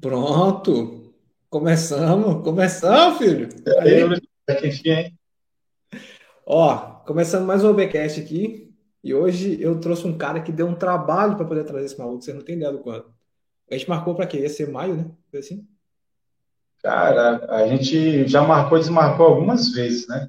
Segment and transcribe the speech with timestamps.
[0.00, 1.12] Pronto.
[1.48, 3.48] Começamos, começamos, filho.
[3.80, 4.02] Aí?
[6.46, 6.76] Ó,
[7.06, 8.74] começando mais um OBcast aqui.
[9.04, 12.22] E hoje eu trouxe um cara que deu um trabalho para poder trazer esse maluco.
[12.22, 13.12] Você não tem ideia do quanto.
[13.70, 14.38] A gente marcou para quê?
[14.40, 15.10] Ia ser maio, né?
[15.30, 15.66] Foi assim?
[16.82, 20.28] Cara, a gente já marcou e desmarcou algumas vezes, né?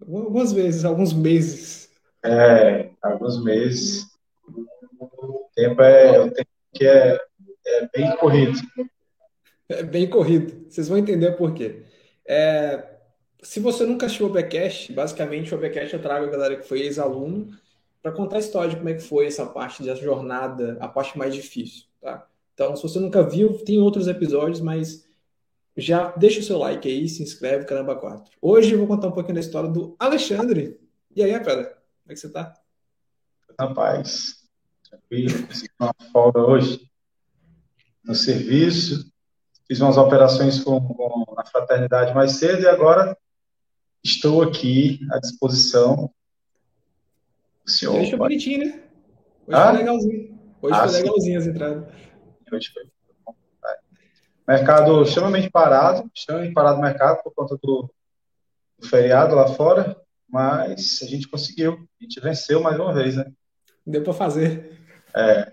[0.00, 1.90] Algumas vezes, alguns meses.
[2.24, 4.06] É, alguns meses.
[4.98, 7.18] O tempo é, o tempo que é,
[7.78, 8.58] é bem corrido.
[9.68, 10.66] É bem corrido.
[10.68, 11.84] Vocês vão entender por quê.
[12.26, 12.96] É,
[13.42, 16.80] se você nunca assistiu o OBcast, basicamente o OBcast eu trago a galera que foi
[16.80, 17.48] ex-aluno
[18.02, 21.16] para contar a história de como é que foi essa parte dessa jornada, a parte
[21.16, 22.26] mais difícil, tá?
[22.54, 25.08] Então, se você nunca viu, tem outros episódios, mas
[25.76, 28.32] já deixa o seu like aí, se inscreve, caramba 4.
[28.40, 30.78] Hoje eu vou contar um pouquinho da história do Alexandre.
[31.14, 32.54] E aí, Pedra, como é que você tá?
[33.58, 34.44] Rapaz,
[34.88, 36.89] tranquilo, consegui uma folga hoje
[38.10, 39.08] no serviço,
[39.68, 43.16] fiz umas operações com, com a fraternidade mais cedo e agora
[44.02, 46.10] estou aqui à disposição.
[47.64, 47.94] O senhor.
[47.94, 48.82] Hoje foi bonitinho, né?
[49.46, 49.68] Hoje ah?
[49.68, 50.40] foi legalzinho.
[50.60, 51.94] Hoje ah, foi legalzinho as entradas.
[52.52, 52.90] Hoje foi
[54.48, 57.88] Mercado extremamente parado, extremamente parado o mercado por conta do,
[58.76, 59.96] do, feriado lá fora,
[60.28, 63.30] mas a gente conseguiu, a gente venceu mais uma vez, né?
[63.86, 64.76] Deu para fazer.
[65.14, 65.52] É.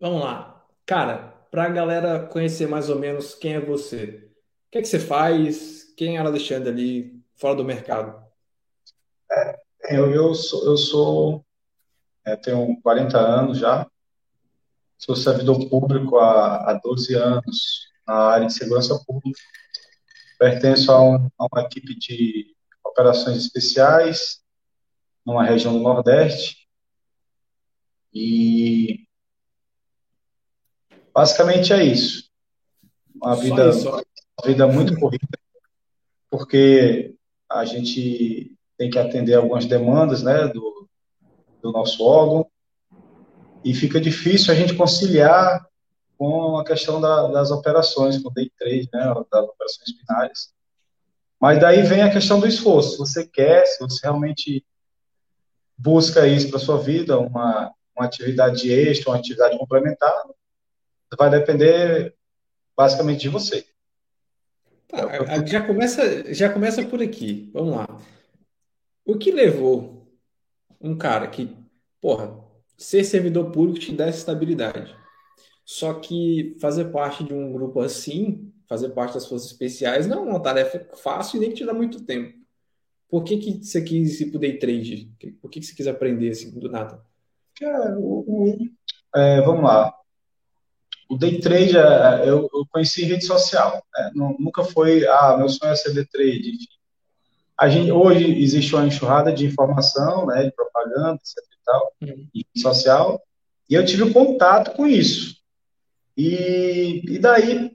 [0.00, 0.64] Vamos lá.
[0.86, 4.30] Cara, para a galera conhecer mais ou menos quem é você,
[4.68, 5.92] o que é que você faz?
[5.96, 8.22] Quem era Alexandre ali fora do mercado?
[9.30, 9.58] É,
[9.90, 11.46] eu, eu sou, eu sou
[12.26, 13.86] é, tenho 40 anos já,
[14.98, 19.40] sou servidor público há, há 12 anos, na área de segurança pública.
[20.38, 24.40] Pertenço a, um, a uma equipe de operações especiais
[25.24, 26.68] numa região do Nordeste.
[28.12, 29.07] E
[31.18, 32.30] basicamente é isso.
[33.12, 33.88] Uma vida, isso.
[33.88, 34.02] uma
[34.44, 35.26] vida muito corrida,
[36.30, 37.16] porque
[37.50, 40.88] a gente tem que atender algumas demandas né, do,
[41.60, 42.48] do nosso órgão,
[43.64, 45.66] e fica difícil a gente conciliar
[46.16, 50.52] com a questão da, das operações, com o day trade, né, das operações binárias.
[51.40, 52.92] Mas daí vem a questão do esforço.
[52.92, 54.64] Se você quer, se você realmente
[55.76, 60.14] busca isso para sua vida, uma, uma atividade extra, uma atividade complementar,
[61.16, 62.14] vai depender
[62.76, 63.64] basicamente de você.
[64.88, 65.06] Tá,
[65.46, 67.50] já começa, já começa por aqui.
[67.52, 67.86] Vamos lá.
[69.04, 70.06] O que levou
[70.80, 71.56] um cara que,
[72.00, 72.38] porra,
[72.76, 74.96] ser servidor público te dá essa estabilidade?
[75.64, 80.30] Só que fazer parte de um grupo assim, fazer parte das forças especiais, não é
[80.30, 82.38] uma tarefa fácil e nem que te dá muito tempo.
[83.08, 85.10] Por que, que você quis ir pro day trade?
[85.40, 87.02] Por que, que você quis aprender assim do nada?
[87.58, 88.68] Cara, o, o,
[89.14, 89.97] é, vamos lá.
[91.08, 93.82] O day trade é, eu, eu, conheci em rede social.
[93.96, 94.10] Né?
[94.38, 96.50] Nunca foi, ah, meu sonho é ser day trade.
[96.50, 96.78] Enfim.
[97.58, 102.28] A gente, hoje existe uma enxurrada de informação, né, de propaganda, etc e tal, uhum.
[102.56, 103.22] social,
[103.68, 105.38] e eu tive um contato com isso.
[106.16, 107.72] E, e daí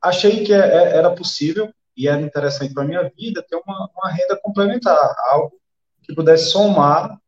[0.00, 3.90] achei que é, é, era possível e era interessante para a minha vida ter uma,
[3.94, 5.52] uma, renda complementar, algo
[6.02, 7.18] que pudesse somar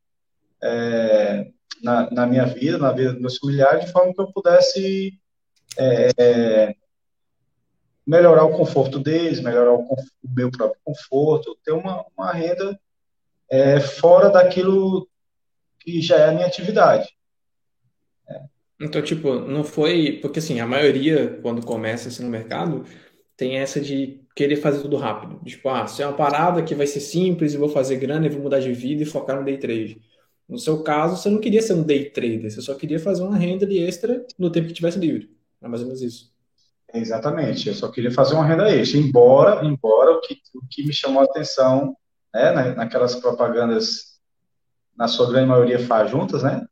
[0.63, 1.51] é,
[1.83, 5.19] na, na, minha vida, na vida dos meus familiares, de forma que eu pudesse
[5.79, 6.75] é, é
[8.07, 9.97] melhorar o conforto deles, melhorar o, o,
[10.35, 12.79] meu próprio conforto, ter uma, uma renda
[13.51, 15.09] é, fora daquilo
[15.81, 17.09] que já é a minha atividade.
[18.81, 20.19] Então, tipo, não foi.
[20.21, 22.85] Porque assim, a maioria, quando começa assim no mercado,
[23.37, 25.41] tem essa de querer fazer tudo rápido.
[25.45, 28.29] Tipo, ah, se é uma parada que vai ser simples, eu vou fazer grana, e
[28.29, 30.01] vou mudar de vida e focar no day trade.
[30.49, 33.37] No seu caso, você não queria ser um day trader, você só queria fazer uma
[33.37, 35.36] renda de extra no tempo que tivesse livre.
[35.63, 36.33] É mais ou menos isso.
[36.93, 38.99] Exatamente, eu só queria fazer uma renda extra.
[38.99, 41.97] Embora, embora o que, o que me chamou a atenção,
[42.33, 44.19] né, naquelas propagandas,
[44.97, 46.67] na sua grande maioria faz juntas, né?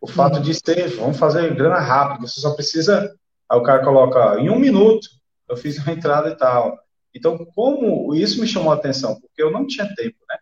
[0.00, 3.14] O fato de ser, vamos fazer grana rápido, você só precisa.
[3.48, 5.08] Aí o cara coloca, em um minuto,
[5.48, 6.78] eu fiz uma entrada e tal.
[7.14, 9.20] Então, como isso me chamou a atenção?
[9.20, 10.36] Porque eu não tinha tempo, né?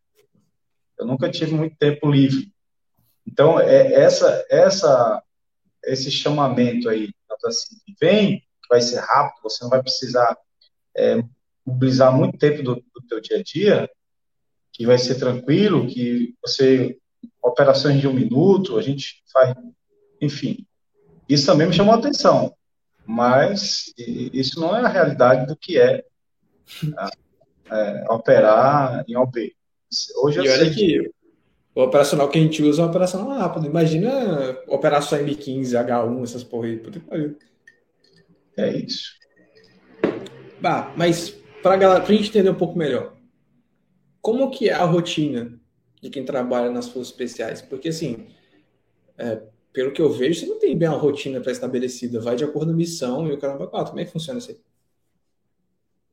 [0.98, 2.52] Eu nunca tive muito tempo livre.
[3.26, 5.22] Então, é essa, essa,
[5.84, 7.10] esse chamamento aí,
[7.44, 10.36] assim, vem, que vai ser rápido, você não vai precisar
[10.96, 11.22] é,
[11.64, 13.90] mobilizar muito tempo do, do teu dia a dia,
[14.72, 16.96] que vai ser tranquilo, que você
[17.42, 19.54] operações de um minuto, a gente faz,
[20.20, 20.66] enfim.
[21.28, 22.54] Isso também me chamou a atenção,
[23.06, 26.04] mas isso não é a realidade do que é,
[27.70, 29.54] é operar em OB.
[30.22, 31.10] Hoje eu e sei que
[31.74, 33.66] o operacional que a gente usa é um operacional rápido.
[33.66, 37.36] Imagina operação M15, H1, essas porra aí.
[38.56, 39.12] É isso.
[40.60, 41.30] Bah, mas
[41.62, 43.16] para a gente entender um pouco melhor,
[44.20, 45.58] como que é a rotina
[46.02, 47.62] de quem trabalha nas forças especiais?
[47.62, 48.26] Porque assim,
[49.16, 49.42] é,
[49.72, 52.74] pelo que eu vejo, você não tem bem uma rotina pré-estabelecida, vai de acordo com
[52.74, 53.90] a missão e o caramba quatro.
[53.90, 54.58] Como é que funciona isso aí?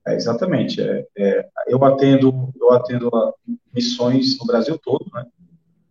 [0.07, 0.81] É, exatamente.
[0.81, 3.10] É, é, eu atendo, eu atendo
[3.74, 5.25] missões no Brasil todo, né?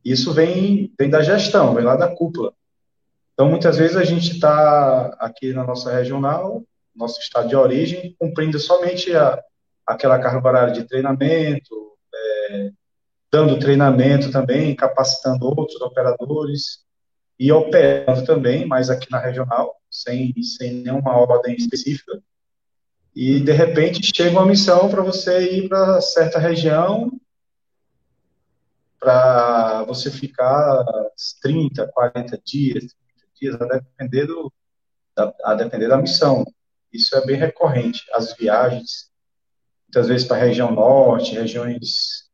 [0.07, 2.53] Isso vem, vem da gestão, vem lá da cúpula.
[3.35, 6.63] Então, muitas vezes a gente está aqui na nossa regional,
[6.95, 9.43] nosso estado de origem, cumprindo somente a,
[9.85, 12.71] aquela carga horária de treinamento, é,
[13.33, 16.85] dando treinamento também, capacitando outros operadores
[17.37, 22.23] e operando também, mas aqui na regional, sem, sem nenhuma ordem específica.
[23.13, 27.11] E, de repente, chega uma missão para você ir para certa região,
[29.07, 30.85] para você ficar
[31.41, 34.53] 30, 40 dias, 30 dias, a depender, do,
[35.45, 36.45] a depender da missão.
[36.93, 38.05] Isso é bem recorrente.
[38.13, 39.13] As viagens,
[39.85, 42.29] muitas vezes para a região norte, regiões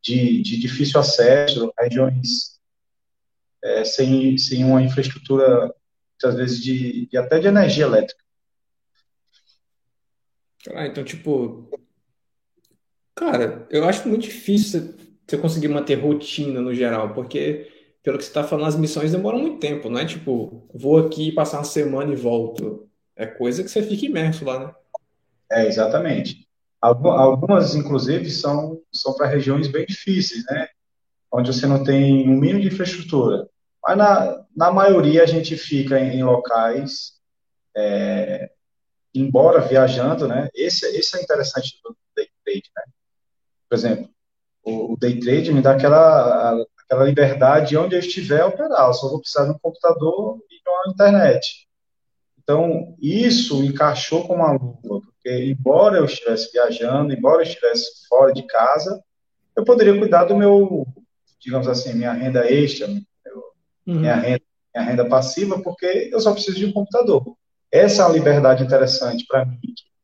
[0.00, 2.60] de, de difícil acesso, regiões
[3.60, 5.74] é, sem, sem uma infraestrutura,
[6.12, 8.22] muitas vezes, de, de, até de energia elétrica.
[10.74, 11.68] Ah, então, tipo,
[13.16, 15.01] cara, eu acho muito difícil
[15.32, 17.70] você conseguir manter rotina no geral, porque,
[18.02, 21.32] pelo que você está falando, as missões demoram muito tempo, não é tipo, vou aqui
[21.32, 22.88] passar uma semana e volto.
[23.16, 24.74] É coisa que você fica imerso lá, né?
[25.50, 26.46] É, exatamente.
[26.80, 30.68] Algumas, inclusive, são, são para regiões bem difíceis, né?
[31.30, 33.48] Onde você não tem um mínimo de infraestrutura.
[33.82, 37.12] Mas, na, na maioria, a gente fica em, em locais,
[37.76, 38.50] é,
[39.14, 40.48] embora viajando, né?
[40.54, 42.82] Esse, esse é interessante do day trade, né?
[43.68, 44.12] Por exemplo,
[44.64, 48.88] o, o day trade me dá aquela, aquela liberdade onde eu estiver operar.
[48.88, 51.66] Eu só vou precisar de um computador e de uma internet.
[52.42, 58.32] Então, isso encaixou com uma luva, porque embora eu estivesse viajando, embora eu estivesse fora
[58.32, 59.02] de casa,
[59.56, 60.86] eu poderia cuidar do meu,
[61.40, 63.42] digamos assim, minha renda extra, meu,
[63.86, 64.00] uhum.
[64.00, 64.42] minha, renda,
[64.74, 67.36] minha renda passiva, porque eu só preciso de um computador.
[67.70, 69.60] Essa é uma liberdade interessante para mim,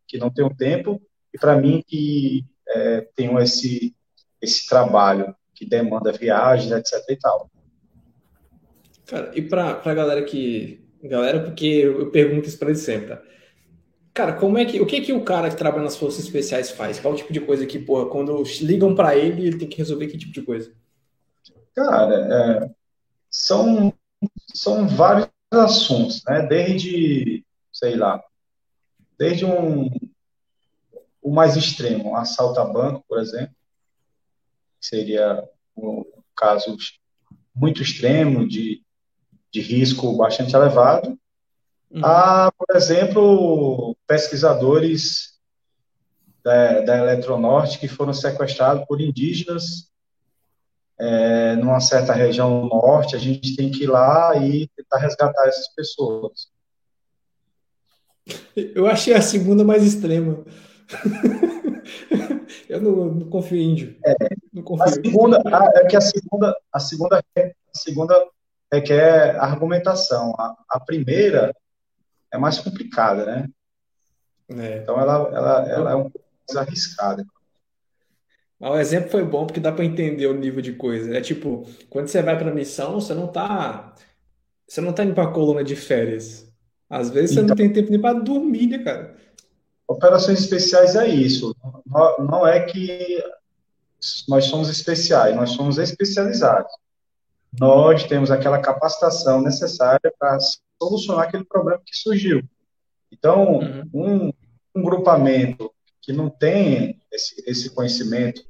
[0.06, 1.02] que não tenho tempo,
[1.34, 3.94] e para mim que é, tenho esse,
[4.40, 7.50] esse trabalho que demanda viagens, etc e tal.
[9.06, 13.22] Cara, e para a galera que galera, porque eu pergunto isso para eles sempre, tá?
[14.12, 16.98] Cara, como é que, o que que o cara que trabalha nas forças especiais faz?
[16.98, 20.18] Qual tipo de coisa que, porra, quando ligam para ele, ele tem que resolver que
[20.18, 20.72] tipo de coisa?
[21.72, 22.70] Cara, é,
[23.30, 23.92] são,
[24.52, 26.44] são vários assuntos, né?
[26.46, 28.20] Desde, sei lá,
[29.16, 29.88] desde um,
[31.22, 33.54] o mais extremo, um assalto a banco, por exemplo,
[34.80, 35.42] seria
[35.76, 36.04] um
[36.34, 36.76] caso
[37.54, 38.82] muito extremo de
[39.52, 41.18] de risco bastante elevado,
[41.90, 42.04] uhum.
[42.04, 45.38] a, por exemplo, pesquisadores
[46.44, 49.88] da, da Eletronorte que foram sequestrados por indígenas
[51.00, 55.68] é, numa certa região norte, a gente tem que ir lá e tentar resgatar essas
[55.74, 56.48] pessoas.
[58.56, 60.44] Eu achei a segunda mais extrema.
[62.68, 63.96] Eu não, não confio em índio.
[64.04, 64.14] É,
[64.62, 64.84] confio.
[64.84, 68.28] A segunda, a, é que a segunda, a segunda, a segunda
[68.72, 70.34] requer argumentação.
[70.38, 71.54] A, a primeira
[72.32, 73.48] é mais complicada, né?
[74.50, 74.78] É.
[74.78, 77.24] Então ela, ela, ela é um pouco mais arriscada.
[78.60, 81.16] o exemplo foi bom porque dá para entender o nível de coisa.
[81.16, 83.94] É tipo, quando você vai para missão, você não tá
[84.66, 86.46] você não tá indo para coluna de férias.
[86.90, 89.16] Às vezes você então, não tem tempo nem para dormir, né, cara?
[89.86, 91.54] Operações especiais é isso.
[91.88, 93.22] Não, não é que
[94.28, 96.72] nós somos especiais, nós somos especializados
[97.58, 100.38] nós temos aquela capacitação necessária para
[100.80, 102.42] solucionar aquele problema que surgiu.
[103.10, 103.90] Então, uhum.
[103.94, 104.32] um,
[104.74, 108.42] um grupamento que não tem esse, esse conhecimento,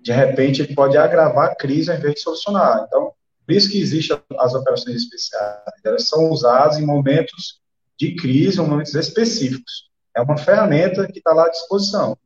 [0.00, 2.84] de repente, ele pode agravar a crise ao invés de solucionar.
[2.86, 3.12] Então,
[3.46, 5.62] por isso que existem as operações especiais.
[5.84, 7.60] Elas são usadas em momentos
[7.98, 9.90] de crise, em momentos específicos.
[10.14, 12.16] É uma ferramenta que está lá à disposição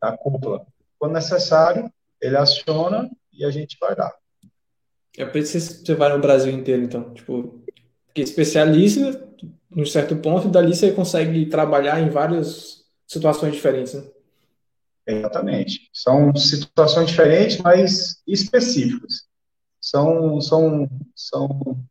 [0.00, 0.66] da cúpula.
[0.98, 4.14] Quando necessário, ele aciona e a gente vai dar.
[5.16, 7.12] É por isso que você vai no Brasil inteiro, então.
[7.14, 7.62] Tipo,
[8.06, 9.26] porque especialista,
[9.70, 14.04] num certo ponto, e dali você consegue trabalhar em várias situações diferentes, né?
[15.06, 15.90] Exatamente.
[15.92, 19.26] São situações diferentes, mas específicas.
[19.80, 21.84] São, são, são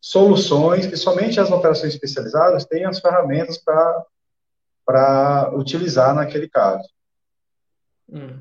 [0.00, 4.06] soluções que somente as operações especializadas têm as ferramentas para
[5.54, 6.88] utilizar naquele caso.
[8.08, 8.40] Hum.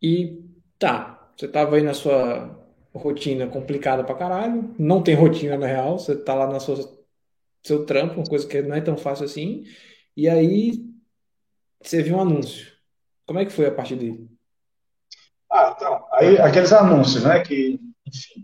[0.00, 0.42] E
[0.78, 2.56] tá, você estava aí na sua
[2.94, 4.74] rotina complicada pra caralho.
[4.78, 6.76] Não tem rotina na real, você tá lá na sua
[7.62, 9.64] seu trampo, uma coisa que não é tão fácil assim,
[10.16, 10.84] e aí
[11.82, 12.72] você viu um anúncio.
[13.26, 14.28] Como é que foi a partir dele?
[15.50, 18.42] Ah, então, aí aqueles anúncios, né, que, enfim,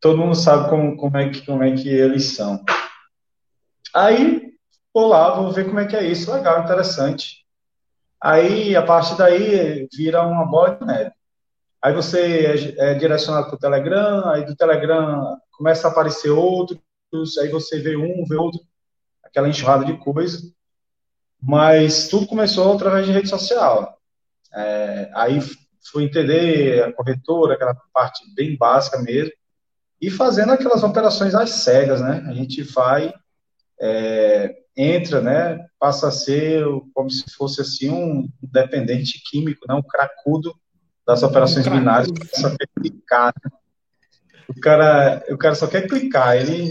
[0.00, 2.64] todo mundo sabe como, como, é, que, como é que eles são.
[3.94, 4.47] Aí,
[4.98, 7.44] vou lá, vou ver como é que é isso, legal, interessante.
[8.20, 11.12] Aí, a partir daí, vira uma bola de neve.
[11.80, 16.80] Aí você é, é direcionado para o Telegram, aí do Telegram começa a aparecer outros,
[17.40, 18.60] aí você vê um, vê outro,
[19.22, 20.38] aquela enxurrada de coisa.
[21.40, 23.96] Mas tudo começou através de rede social.
[24.52, 25.38] É, aí
[25.92, 29.32] fui entender a corretora, aquela parte bem básica mesmo,
[30.00, 32.24] e fazendo aquelas operações às cegas, né?
[32.26, 33.14] A gente vai,
[33.80, 35.66] é, entra, né?
[35.78, 39.74] Passa a ser como se fosse assim um dependente químico, né?
[39.74, 40.54] Um cracudo
[41.06, 43.32] das operações um binárias, só quer clicar.
[43.44, 43.50] Né?
[44.48, 46.70] O cara, o cara só quer clicar, ele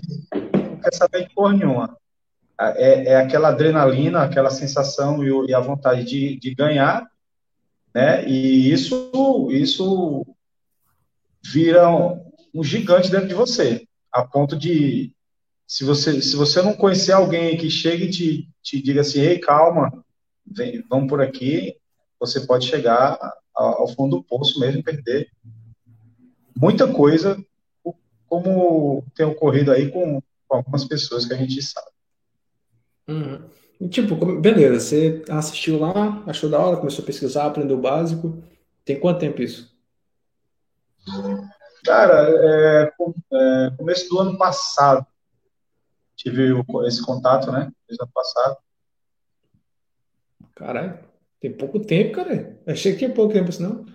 [0.53, 1.97] não quer saber de porra nenhuma.
[2.59, 7.07] É, é aquela adrenalina, aquela sensação e, a vontade de, de ganhar,
[7.93, 8.27] né?
[8.27, 10.25] E isso, isso
[11.43, 15.13] vira um, um gigante dentro de você, a ponto de
[15.67, 19.37] se você, se você não conhecer alguém que chegue e te, te diga assim, ei,
[19.37, 20.03] calma,
[20.45, 21.75] vem, vamos por aqui,
[22.17, 23.19] você pode chegar
[23.53, 25.29] ao fundo do poço mesmo, perder
[26.55, 27.37] muita coisa,
[28.27, 31.87] como tem ocorrido aí com, com algumas pessoas que a gente sabe.
[33.07, 33.41] Uhum.
[33.79, 38.41] E, tipo, beleza, você assistiu lá, achou da hora, começou a pesquisar, aprendeu o básico.
[38.83, 39.71] Tem quanto tempo isso?
[41.85, 42.93] Cara, é,
[43.31, 45.05] é, começo do ano passado.
[46.17, 46.51] Tive
[46.87, 47.71] esse contato, né?
[47.87, 48.57] Desde o ano passado.
[50.55, 50.99] Caralho,
[51.39, 52.59] tem pouco tempo, cara.
[52.65, 53.85] Achei que tinha pouco tempo, senão.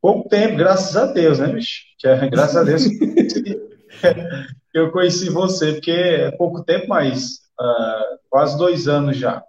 [0.00, 1.82] Pouco tempo, graças a Deus, né, bicho?
[1.98, 2.84] Que é, graças a Deus
[4.72, 9.44] eu conheci você, porque é pouco tempo, mas uh, quase dois anos já.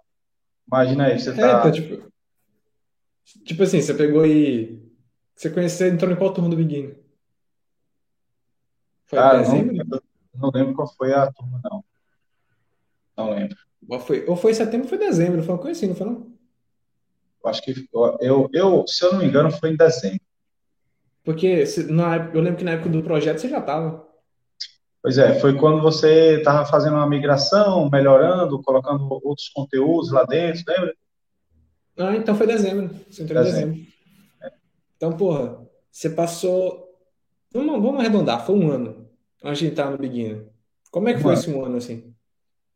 [0.66, 1.62] Imagina aí, você é, tá.
[1.62, 2.12] tá tipo,
[3.44, 4.82] tipo assim, você pegou e.
[5.34, 7.00] Você conheceu, entrou em qual turma do Beginner?
[9.06, 9.74] Foi Cara, dezembro?
[9.74, 10.00] Não,
[10.34, 11.84] não lembro qual foi a turma, não.
[13.16, 13.56] Não lembro.
[13.88, 16.32] Ou foi, ou foi setembro ou foi dezembro, foi uma coisa assim, não foi não?
[17.42, 17.88] Eu acho que
[18.20, 20.20] eu, eu, se eu não me engano, foi em dezembro.
[21.24, 24.06] Porque na, eu lembro que na época do projeto você já estava.
[25.02, 30.62] Pois é, foi quando você estava fazendo uma migração, melhorando, colocando outros conteúdos lá dentro,
[30.68, 30.94] lembra?
[31.98, 32.94] Ah, então foi dezembro.
[33.10, 33.80] Você entrou em dezembro.
[34.42, 34.52] É.
[34.96, 36.88] Então, porra, você passou.
[37.52, 39.08] Vamos, vamos arredondar, foi um ano
[39.42, 40.48] antes de entrar no Beginner.
[40.90, 41.40] Como é que um foi ano.
[41.40, 42.11] esse um ano assim?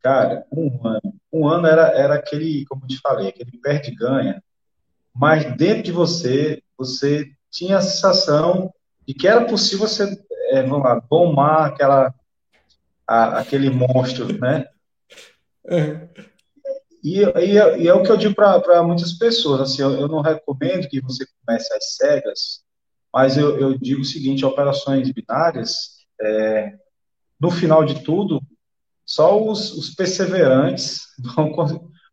[0.06, 1.14] Cara, um ano.
[1.32, 4.40] Um ano era, era aquele, como eu te falei, aquele perde-ganha,
[5.12, 8.72] mas dentro de você, você tinha a sensação
[9.04, 10.16] de que era possível você
[10.52, 12.14] é, vamos lá, domar aquela,
[13.04, 14.68] a, aquele monstro, né?
[15.66, 16.08] É.
[17.02, 20.20] E, e, e, é o que eu digo para muitas pessoas, assim, eu, eu, não
[20.20, 22.62] recomendo que você comece às cegas,
[23.12, 26.74] mas eu, eu digo o seguinte, operações binárias, é,
[27.40, 28.40] no final de tudo,
[29.06, 31.02] só os, os perseverantes
[31.34, 31.54] vão,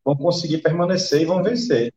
[0.05, 1.93] vão conseguir permanecer e vão vencer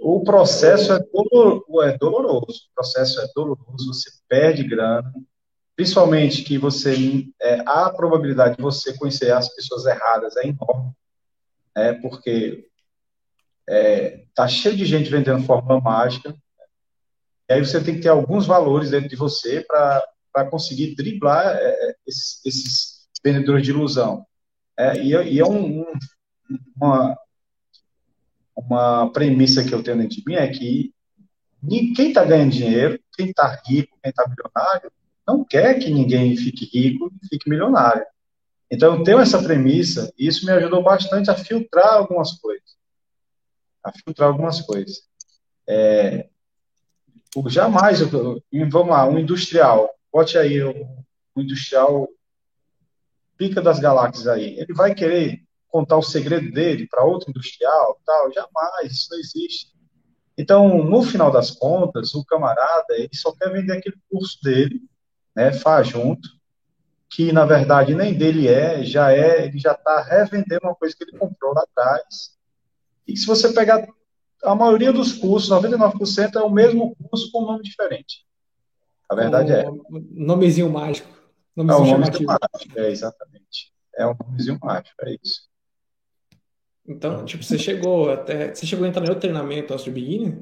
[0.00, 2.68] o processo é, dolor, é doloroso.
[2.70, 5.12] O processo é doloroso, você perde grana,
[5.76, 10.92] principalmente que você é, a probabilidade de você conhecer as pessoas erradas é enorme,
[11.74, 12.66] é porque
[13.68, 16.34] é, tá cheio de gente vendendo fórmula mágica.
[17.48, 21.64] E aí você tem que ter alguns valores dentro de você para conseguir driblar é,
[21.64, 22.93] é, esses, esses,
[23.24, 24.26] vendedores de ilusão.
[24.76, 25.84] É, e, e é um, um,
[26.76, 27.18] uma,
[28.54, 30.92] uma premissa que eu tenho dentro de mim é que
[31.68, 34.92] quem está ganhando dinheiro, quem está rico, quem está milionário,
[35.26, 38.04] não quer que ninguém fique rico e fique milionário.
[38.70, 42.76] Então, eu tenho essa premissa e isso me ajudou bastante a filtrar algumas coisas.
[43.82, 45.02] A filtrar algumas coisas.
[45.66, 46.28] É,
[47.46, 51.04] jamais, vamos lá, um industrial, bote aí um
[51.36, 52.08] industrial
[53.48, 58.32] pica das galáxias aí, ele vai querer contar o segredo dele para outro industrial, tal,
[58.32, 59.74] jamais, isso não existe.
[60.36, 64.80] Então, no final das contas, o camarada, ele só quer vender aquele curso dele,
[65.36, 66.26] né, faz junto,
[67.10, 71.04] que na verdade nem dele é, já é, ele já está revendendo uma coisa que
[71.04, 72.36] ele comprou lá atrás.
[73.06, 73.86] E se você pegar
[74.42, 78.24] a maioria dos cursos, 99% é o mesmo curso com nome diferente.
[79.08, 79.64] A verdade é.
[79.90, 81.08] Nomezinho mágico.
[81.54, 83.33] Nomezinho é um nomezinho mágico, é, exatamente.
[83.96, 85.48] É um nomezinho mágico, é isso.
[86.86, 88.54] Então, tipo, você chegou até.
[88.54, 90.38] Você chegou a entrar no treinamento antes do beginner?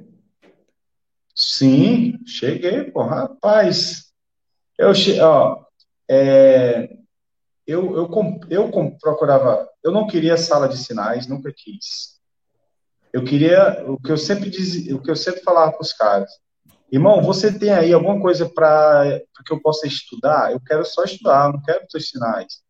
[1.35, 4.13] Sim, cheguei, pô, rapaz.
[4.77, 5.21] Eu che...
[5.21, 5.65] ó,
[6.11, 6.97] é...
[7.67, 8.11] eu, eu,
[8.51, 12.21] eu, eu procurava, eu não queria sala de sinais, nunca quis.
[13.13, 16.31] Eu queria, o que eu sempre dizia, o que eu sempre falava para os caras,
[16.91, 20.53] irmão, você tem aí alguma coisa para que eu possa estudar?
[20.53, 22.63] Eu quero só estudar, não quero os sinais.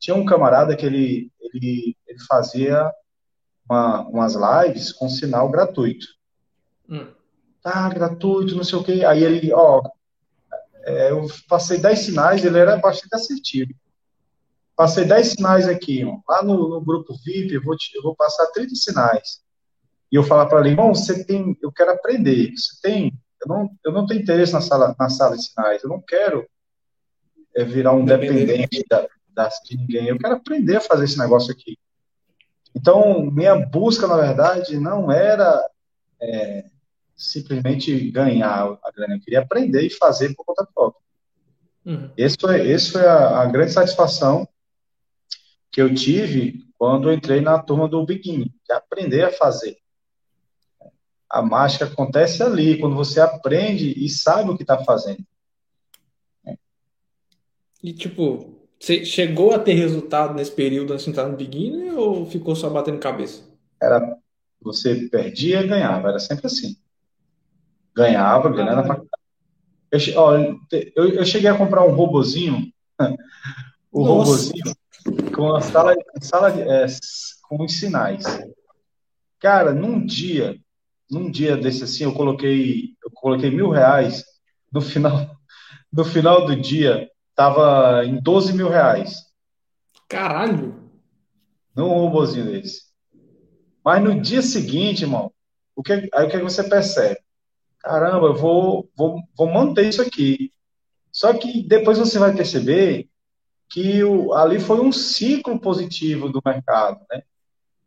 [0.00, 2.90] Tinha um camarada que ele, ele, ele fazia
[3.68, 6.06] uma, umas lives com sinal gratuito.
[6.88, 7.06] Hum.
[7.62, 9.04] Ah, gratuito, não sei o quê.
[9.04, 9.82] Aí ele, ó,
[10.82, 13.72] é, eu passei 10 sinais, ele era bastante assertivo.
[14.74, 16.18] Passei 10 sinais aqui, ó.
[16.26, 19.42] lá no, no, grupo VIP, eu vou, te, eu vou passar 30 sinais.
[20.10, 22.50] E eu falar para ele, irmão, você tem, eu quero aprender.
[22.56, 25.82] Você tem, eu não, eu não tenho interesse na sala, na sala de sinais.
[25.82, 26.48] Eu não quero
[27.54, 29.06] é, virar um dependente da,
[29.40, 30.06] das, de ninguém.
[30.06, 31.78] Eu quero aprender a fazer esse negócio aqui.
[32.74, 35.66] Então, minha busca, na verdade, não era
[36.20, 36.64] é,
[37.16, 41.00] simplesmente ganhar a grana, eu queria aprender e fazer por conta própria.
[41.84, 42.10] Uhum.
[42.16, 44.46] Esse foi, esse foi a, a, grande satisfação
[45.72, 49.78] que eu tive quando eu entrei na turma do Begin, de aprender a fazer.
[51.28, 55.24] A mágica acontece ali, quando você aprende e sabe o que está fazendo.
[57.82, 62.24] E, tipo, você chegou a ter resultado nesse período antes de entrar no beginner ou
[62.24, 63.42] ficou só batendo cabeça?
[63.80, 64.16] Era,
[64.60, 66.76] você perdia e ganhava, era sempre assim.
[67.94, 69.02] Ganhava, ganhava pra
[69.90, 72.72] eu, ó, eu, eu cheguei a comprar um robozinho,
[73.90, 74.30] o Nossa.
[74.30, 74.74] robozinho
[75.34, 76.86] com a sala, sala é,
[77.42, 78.24] com os sinais.
[79.40, 80.56] Cara, num dia,
[81.10, 84.24] num dia desse assim, eu coloquei, eu coloquei mil reais.
[84.72, 85.36] No final,
[85.92, 87.09] no final do dia,
[87.40, 89.24] Tava em 12 mil reais.
[90.06, 90.78] Caralho!
[91.74, 92.82] Num robozinho desse.
[93.82, 95.32] Mas no dia seguinte, irmão,
[95.74, 97.18] o que, aí o que você percebe?
[97.78, 100.52] Caramba, eu vou, vou, vou manter isso aqui.
[101.10, 103.08] Só que depois você vai perceber
[103.70, 107.22] que o, ali foi um ciclo positivo do mercado, né?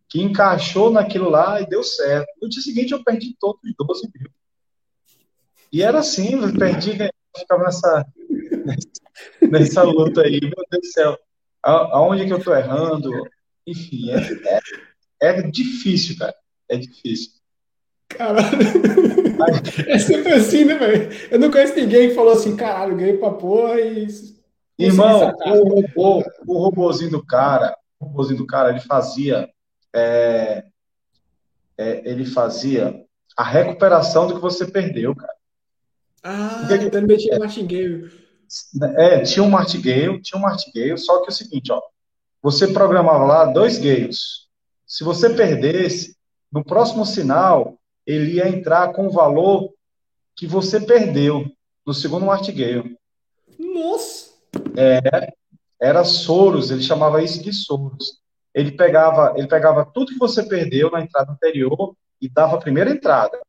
[0.09, 2.27] Que encaixou naquilo lá e deu certo.
[2.41, 4.31] No dia seguinte eu perdi todos os 12 mil.
[5.71, 6.97] E era assim, eu perdi,
[7.37, 8.03] ficava nessa,
[9.49, 10.39] nessa luta aí.
[10.41, 11.17] Meu Deus do céu,
[11.61, 13.11] aonde que eu tô errando?
[13.65, 14.59] Enfim, é,
[15.21, 16.35] é, é difícil, cara.
[16.69, 17.31] É difícil.
[18.09, 18.57] Caralho.
[19.87, 21.09] É sempre assim, né, velho?
[21.31, 24.07] Eu não conheço ninguém que falou assim, caralho, ganhei pra porra e.
[24.77, 29.49] Irmão, o, robô, o robôzinho do cara, o robôzinho do cara, ele fazia.
[29.95, 30.63] É,
[31.77, 33.03] é, ele fazia
[33.37, 35.33] a recuperação do que você perdeu, cara.
[36.23, 38.09] Ah, então ele metia é, martingale.
[38.97, 41.81] É, tinha um martingale, tinha um martingale, só que é o seguinte, ó,
[42.41, 44.47] você programava lá dois gales.
[44.85, 46.15] Se você perdesse,
[46.51, 49.73] no próximo sinal, ele ia entrar com o valor
[50.35, 51.45] que você perdeu
[51.85, 52.97] no segundo martingale.
[53.57, 54.31] Nossa!
[54.77, 55.33] É,
[55.81, 58.21] era Soros, ele chamava isso de Soros.
[58.53, 62.91] Ele pegava, ele pegava tudo que você perdeu na entrada anterior e dava a primeira
[62.91, 63.39] entrada.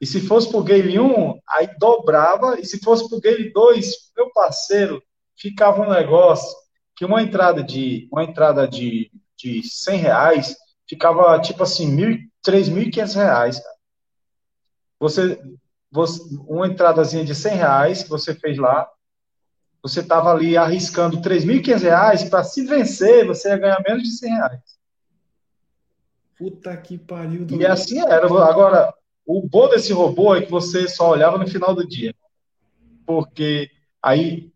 [0.00, 2.58] E se fosse por Gale 1, aí dobrava.
[2.60, 5.02] E se fosse por Gale 2, meu parceiro,
[5.36, 6.54] ficava um negócio
[6.96, 10.56] que uma entrada de uma entrada de, de 100 reais
[10.88, 11.96] ficava tipo assim,
[12.44, 13.58] 3.500 reais.
[13.58, 13.74] Cara.
[15.00, 15.40] Você,
[15.90, 18.88] você, uma entradazinha de 100 reais que você fez lá,
[19.82, 24.30] você estava ali arriscando 3.500 reais para se vencer, você ia ganhar menos de 100
[24.30, 24.74] reais.
[26.38, 27.46] Puta que pariu.
[27.50, 28.26] E assim era.
[28.26, 28.92] Agora,
[29.26, 32.14] o bom desse robô é que você só olhava no final do dia.
[33.06, 33.70] Porque
[34.02, 34.50] aí,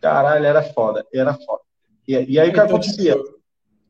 [0.00, 1.62] caralho, era foda, era foda.
[2.06, 3.16] E, e aí o que acontecia?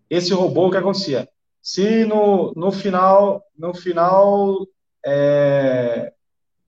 [0.08, 1.28] Esse robô, o que acontecia?
[1.62, 4.66] Se no, no final, no final,
[5.04, 6.12] é,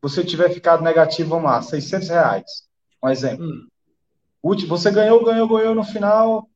[0.01, 2.45] você tiver ficado negativo, vamos lá, 600 reais,
[3.03, 3.45] um exemplo.
[3.45, 3.69] Hum.
[4.67, 6.49] Você ganhou, ganhou, ganhou no final,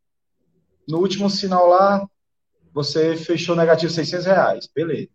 [0.89, 2.07] no último sinal lá,
[2.73, 5.09] você fechou negativo 600 reais, beleza.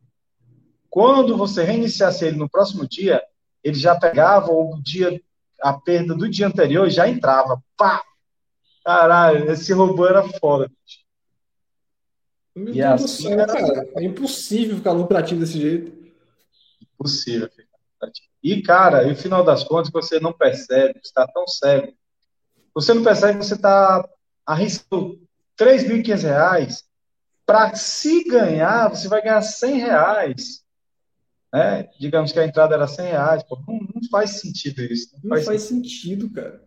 [0.92, 3.24] Quando você reiniciasse ele no próximo dia,
[3.64, 5.22] ele já pegava o dia,
[5.62, 7.64] a perda do dia anterior e já entrava.
[7.78, 8.04] Pá!
[8.84, 10.70] Caralho, esse robô era foda.
[12.54, 13.90] Meu e Deus assim, do céu, cara.
[13.96, 16.12] É impossível ficar lucrativo desse jeito.
[16.82, 18.28] Impossível ficar lucrativo.
[18.44, 21.94] E, cara, no final das contas, você não percebe, você está tão cego.
[22.74, 24.06] Você não percebe que você está
[24.46, 25.22] arriscando
[25.58, 26.84] 3.500 reais
[27.46, 30.61] para se ganhar, você vai ganhar 100 reais
[31.52, 31.90] né?
[32.00, 35.14] Digamos que a entrada era 100 reais, pô, não, não, faz sentido isso.
[35.16, 36.24] Não, não faz, faz sentido.
[36.24, 36.64] sentido, cara.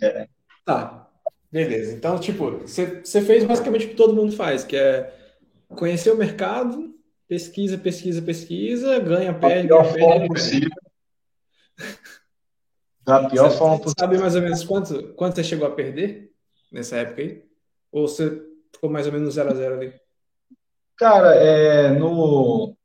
[0.00, 0.28] É.
[0.64, 1.10] Tá,
[1.50, 1.92] beleza.
[1.92, 5.12] Então, tipo, você fez basicamente o que todo mundo faz, que é
[5.68, 6.94] conhecer o mercado,
[7.28, 10.70] pesquisa, pesquisa, pesquisa, ganha, perde, da pior ganha, forma perde, possível.
[13.02, 13.94] Da pior você forma possível.
[13.98, 16.32] Sabe mais ou menos quanto, quanto você chegou a perder
[16.70, 17.44] nessa época aí?
[17.90, 19.94] Ou você ficou mais ou menos 0 a 0 ali?
[20.96, 22.76] Cara, é, no,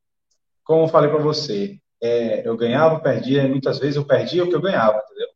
[0.65, 4.49] como eu falei para você, é, eu ganhava, perdia, e muitas vezes eu perdia o
[4.49, 5.27] que eu ganhava, entendeu?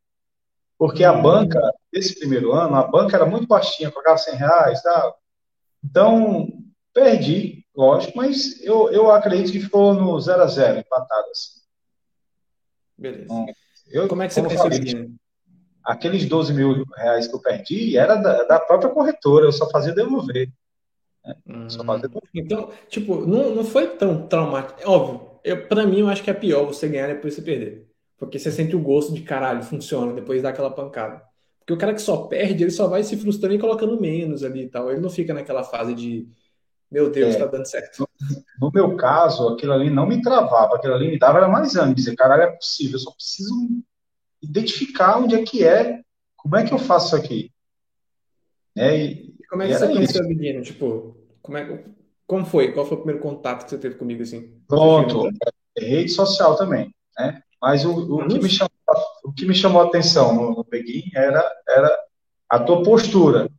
[0.78, 1.60] Porque a banca,
[1.94, 5.14] nesse primeiro ano, a banca era muito baixinha, pagava 100 reais, tá?
[5.84, 6.48] Então,
[6.94, 11.60] perdi, lógico, mas eu, eu acredito que ficou no 0 a 0 empatado assim.
[12.98, 13.24] Beleza.
[13.26, 13.46] Então,
[13.88, 15.10] eu, como é que você falei,
[15.84, 19.94] Aqueles 12 mil reais que eu perdi era da, da própria corretora, eu só fazia
[19.94, 20.52] devolver.
[21.26, 21.36] Né?
[21.48, 21.68] Hum.
[22.34, 24.80] Então, tipo, não, não foi tão traumático.
[24.82, 27.42] É óbvio, eu, pra mim, eu acho que é pior você ganhar e depois você
[27.42, 27.90] perder.
[28.18, 31.24] Porque você sente o gosto de caralho, funciona, depois dá aquela pancada.
[31.60, 34.64] Porque o cara que só perde, ele só vai se frustrando e colocando menos ali
[34.64, 34.92] e tal.
[34.92, 36.28] Ele não fica naquela fase de,
[36.92, 38.00] meu Deus, é, tá dando certo.
[38.00, 41.76] No, no, meu caso, aquilo ali não me travava, aquilo ali me dava era mais
[41.76, 43.54] ânimo, dizer, caralho, é possível, eu só preciso
[44.42, 46.02] identificar onde é que é,
[46.36, 47.54] como é que eu faço isso aqui.
[48.76, 50.62] É, e, e como é que você conheceu a menina?
[50.62, 51.84] Tipo, como, é,
[52.28, 52.72] como foi?
[52.72, 54.54] Qual foi o primeiro contato que você teve comigo, assim?
[54.68, 55.28] Pronto,
[55.78, 57.42] é, rede social também, né?
[57.62, 58.72] Mas o, o, que, me chamou,
[59.24, 62.00] o que me chamou a atenção no, no Peguim era, era
[62.48, 63.50] a tua postura,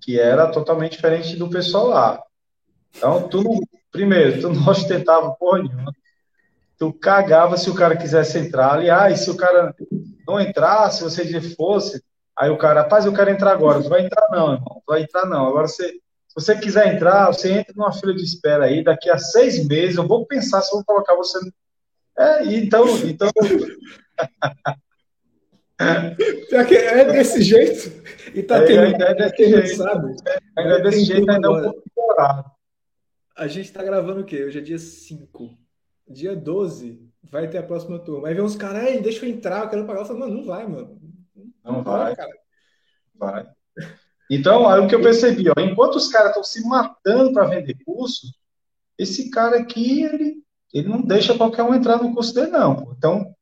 [0.00, 2.22] que era totalmente diferente do pessoal lá.
[2.94, 3.42] Então, tu,
[3.90, 5.94] primeiro, tu não ostentava porra nenhuma.
[6.76, 8.74] Tu cagava se o cara quisesse entrar.
[8.74, 9.74] Aliás, se o cara
[10.26, 12.02] não entrasse, se você fosse,
[12.38, 13.82] aí o cara, rapaz, eu quero entrar agora.
[13.82, 14.82] Tu vai entrar não, irmão.
[14.86, 15.46] Vai entrar não.
[15.46, 18.82] Agora, você, se você quiser entrar, você entra numa fila de espera aí.
[18.82, 21.38] Daqui a seis meses eu vou pensar se eu vou colocar você
[22.18, 23.30] é, então, então.
[25.78, 28.02] é desse jeito.
[28.34, 28.80] E tá é, tendo.
[28.82, 29.76] Ainda é desse jeito.
[29.76, 30.16] Sabe?
[30.56, 31.82] Ainda é desse jeito, ainda é um pouco.
[33.36, 34.44] A gente tá gravando o quê?
[34.44, 35.50] Hoje é dia 5.
[36.06, 38.28] Dia 12 vai ter a próxima turma.
[38.28, 40.00] Aí vem uns caras, deixa eu entrar, eu quero pagar.
[40.00, 41.00] Eu falo, mano, não vai, mano.
[41.64, 42.32] Não, vai, cara.
[43.14, 43.46] Vai.
[44.30, 47.76] Então, aí o que eu percebi, ó, enquanto os caras estão se matando para vender
[47.84, 48.26] curso,
[48.98, 52.94] esse cara aqui, ele ele não deixa qualquer um entrar no curso dele, não.
[52.96, 53.34] Então,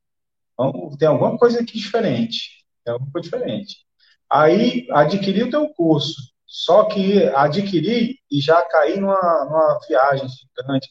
[0.98, 2.66] tem alguma coisa aqui diferente.
[2.84, 3.86] Tem alguma coisa diferente.
[4.28, 6.16] Aí, adquiri o teu curso.
[6.44, 10.90] Só que adquiri e já caí numa, numa viagem gigante.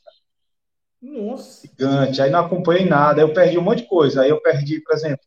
[1.01, 1.67] Nossa.
[1.67, 2.21] Gigante.
[2.21, 3.21] Aí não acompanhei nada.
[3.21, 4.21] Aí eu perdi um monte de coisa.
[4.21, 5.25] Aí eu perdi, por exemplo,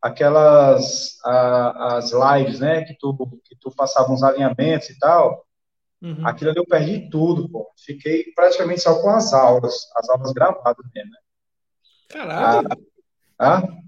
[0.00, 2.84] aquelas a, as lives, né?
[2.84, 5.44] Que tu, que tu passava uns alinhamentos e tal.
[6.00, 6.26] Uhum.
[6.26, 7.68] Aquilo ali eu perdi tudo, pô.
[7.84, 11.18] Fiquei praticamente só com as aulas, as aulas gravadas mesmo, né?
[12.08, 12.68] Caralho!
[13.38, 13.78] Ah, ah?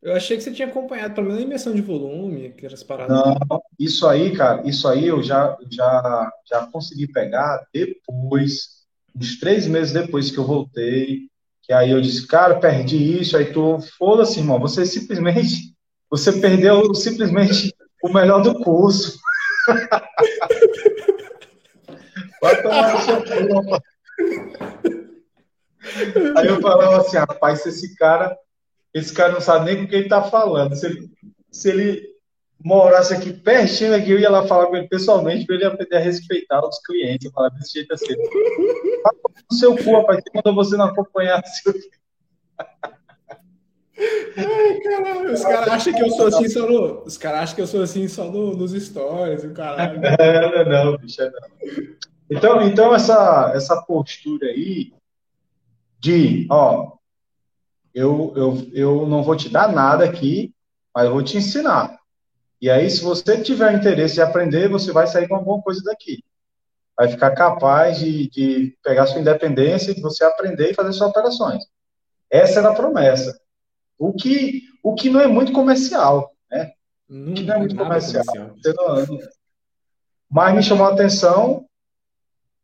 [0.00, 3.16] Eu achei que você tinha acompanhado pelo menos a imersão de volume, aquelas paradas.
[3.16, 9.66] Não, isso aí, cara, isso aí eu já, já, já consegui pegar depois, uns três
[9.66, 11.28] meses depois que eu voltei,
[11.66, 15.74] que aí eu disse, cara, perdi isso, aí tu, foda-se, irmão, você simplesmente,
[16.08, 19.18] você perdeu simplesmente o melhor do curso.
[22.40, 23.82] Vai tomar no seu cu,
[26.36, 28.38] Aí eu falava assim, rapaz, se esse cara,
[28.94, 30.76] esse cara não sabe nem com quem ele tá falando.
[30.76, 31.10] Se ele,
[31.50, 32.15] se ele
[32.62, 36.00] morasse aqui pertinho aqui, eu ia lá falar com ele pessoalmente para ele aprender a
[36.00, 37.26] respeitar os clientes.
[37.26, 38.14] Eu falava desse jeito assim.
[39.50, 41.62] No seu cu, rapaz, quando você não acompanhasse
[43.98, 47.02] Ai, caralho, os caras acham que eu sou assim só no.
[47.04, 50.00] Os caras acham que eu sou assim só no, nos stories, o caralho.
[50.20, 51.40] É, não, não, bicho, é não.
[52.30, 54.92] Então, então essa, essa postura aí
[55.98, 56.96] de, ó,
[57.94, 60.52] eu, eu, eu não vou te dar nada aqui,
[60.94, 61.98] mas eu vou te ensinar.
[62.60, 66.24] E aí, se você tiver interesse de aprender, você vai sair com alguma coisa daqui.
[66.96, 71.64] Vai ficar capaz de, de pegar sua independência, de você aprender e fazer suas operações.
[72.30, 73.38] Essa era a promessa.
[73.98, 76.72] O que, o que não é muito comercial, né?
[77.08, 78.24] o que não é muito comercial.
[78.24, 79.18] comercial.
[80.30, 81.66] Mas me chamou a atenção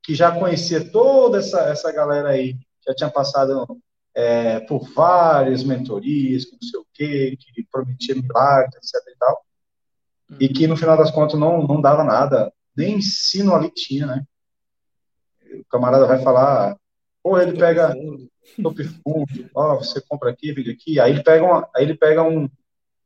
[0.03, 3.67] que já conhecia toda essa, essa galera aí, já tinha passado
[4.15, 9.45] é, por várias mentorias, não sei o quê, que prometia milagres, etc e tal,
[10.41, 14.25] e que no final das contas não, não dava nada, nem ensino ali tinha, né?
[15.55, 16.77] O camarada vai falar,
[17.23, 17.95] pô, ele pega
[18.63, 22.23] top fundo, ó, você compra aqui, vende aqui, aí ele pega, uma, aí ele pega
[22.23, 22.49] um,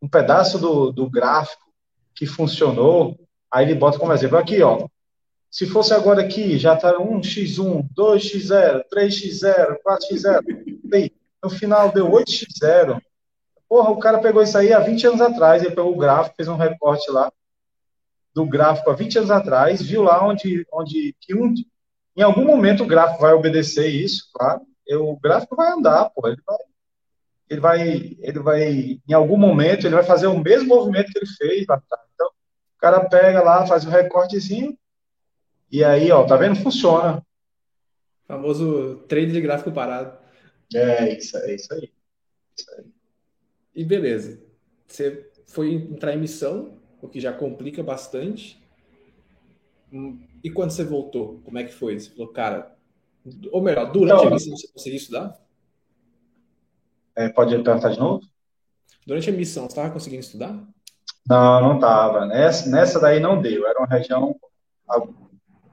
[0.01, 1.63] um pedaço do, do gráfico
[2.15, 3.19] que funcionou,
[3.53, 4.87] aí ele bota como exemplo, aqui, ó,
[5.51, 11.13] se fosse agora aqui, já está 1x1, 2x0, 3x0, 4x0.
[11.43, 13.01] No final deu 8x0.
[13.69, 15.63] Porra, o cara pegou isso aí há 20 anos atrás.
[15.63, 17.31] Ele pegou o gráfico, fez um recorte lá
[18.37, 21.55] do gráfico há 20 anos atrás, viu lá onde, onde que um,
[22.15, 24.61] em algum momento o gráfico vai obedecer isso, claro.
[24.91, 26.59] O gráfico vai andar, pô, ele vai,
[27.49, 31.27] ele vai, ele vai, em algum momento, ele vai fazer o mesmo movimento que ele
[31.27, 32.05] fez lá atrás.
[32.15, 34.77] Então, O cara pega lá, faz um recortezinho,
[35.73, 36.57] e aí, ó, tá vendo?
[36.57, 37.25] Funciona.
[38.25, 40.19] O famoso trade de gráfico parado.
[40.75, 41.93] É, isso, é isso aí.
[42.57, 42.96] Isso aí.
[43.77, 44.43] E beleza.
[44.89, 48.59] Você foi entrar em missão, o que já complica bastante.
[50.43, 52.01] E quando você voltou, como é que foi?
[52.01, 52.75] Você falou, cara.
[53.53, 55.39] Ou melhor, durante então, a missão você conseguiu estudar?
[57.15, 58.27] É, pode perguntar de novo?
[59.07, 60.53] Durante a missão, você estava conseguindo estudar?
[61.29, 62.27] Não, não estava.
[62.27, 63.67] Nessa, nessa daí não deu.
[63.67, 64.35] Era uma região.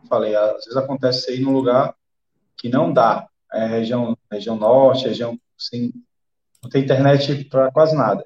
[0.09, 1.95] Falei, às vezes acontece isso aí num lugar
[2.57, 3.27] que não dá.
[3.53, 5.93] É região, região norte, região assim,
[6.63, 8.25] não tem internet para quase nada.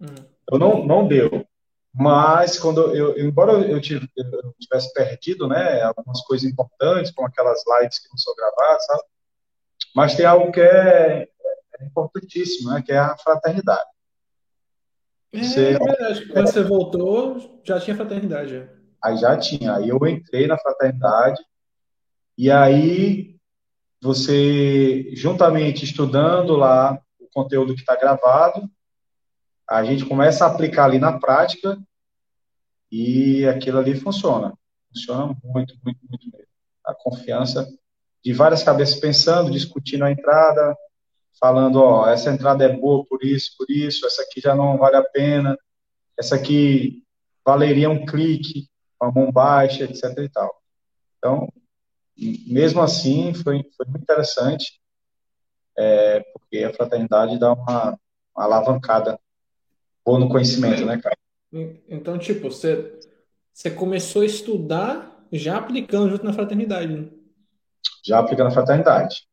[0.00, 0.14] Hum.
[0.52, 1.46] Eu não, não deu.
[1.92, 7.62] Mas quando eu, embora eu, tive, eu tivesse perdido, né, algumas coisas importantes, como aquelas
[7.80, 9.02] lives que não são gravadas, sabe?
[9.94, 11.22] Mas tem algo que é,
[11.80, 13.88] é importantíssimo, né, que é a fraternidade.
[15.32, 16.28] É, você, é verdade.
[16.28, 18.50] Quando você voltou, já tinha fraternidade.
[18.50, 18.68] Já.
[19.02, 19.76] Aí já tinha.
[19.76, 21.42] Aí eu entrei na fraternidade
[22.36, 23.36] e aí
[24.02, 27.00] você, juntamente estudando lá
[27.36, 28.66] conteúdo que está gravado,
[29.68, 31.78] a gente começa a aplicar ali na prática
[32.90, 34.54] e aquilo ali funciona.
[34.88, 36.46] Funciona muito, muito, muito mesmo.
[36.82, 37.68] A confiança
[38.24, 40.74] de várias cabeças pensando, discutindo a entrada,
[41.38, 44.96] falando, ó, essa entrada é boa por isso, por isso, essa aqui já não vale
[44.96, 45.58] a pena,
[46.18, 47.04] essa aqui
[47.44, 48.66] valeria um clique,
[49.00, 50.50] uma mão baixa, etc e tal.
[51.18, 51.52] Então,
[52.46, 54.80] mesmo assim, foi, foi muito interessante,
[55.76, 57.98] é, porque a fraternidade dá uma,
[58.34, 59.18] uma alavancada
[60.04, 61.16] boa no conhecimento, né, cara?
[61.88, 62.98] Então, tipo, você,
[63.52, 67.08] você começou a estudar já aplicando junto na fraternidade, né?
[68.04, 69.26] Já aplicando na fraternidade.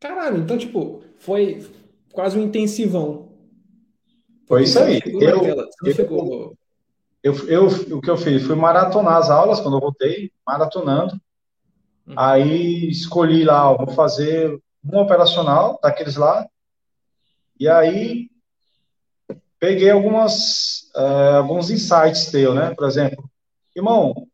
[0.00, 1.66] Caralho, então, tipo, foi
[2.12, 3.28] quase um intensivão.
[4.46, 5.00] Foi isso aí.
[5.04, 6.54] Eu, eu,
[7.22, 8.42] eu, eu, o que eu fiz?
[8.44, 11.20] Fui maratonar as aulas quando eu voltei, maratonando.
[12.06, 12.14] Uhum.
[12.16, 14.58] Aí escolhi lá, vou fazer
[14.92, 16.48] um operacional daqueles lá.
[17.58, 18.30] E aí
[19.58, 22.74] peguei algumas, uh, alguns insights teu, né?
[22.74, 23.28] Por exemplo,
[23.74, 24.28] irmão,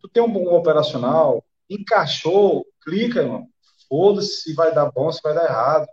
[0.00, 3.48] tu tem um bom operacional, encaixou, clica, irmão.
[3.88, 5.86] Foda-se se vai dar bom, se vai dar errado.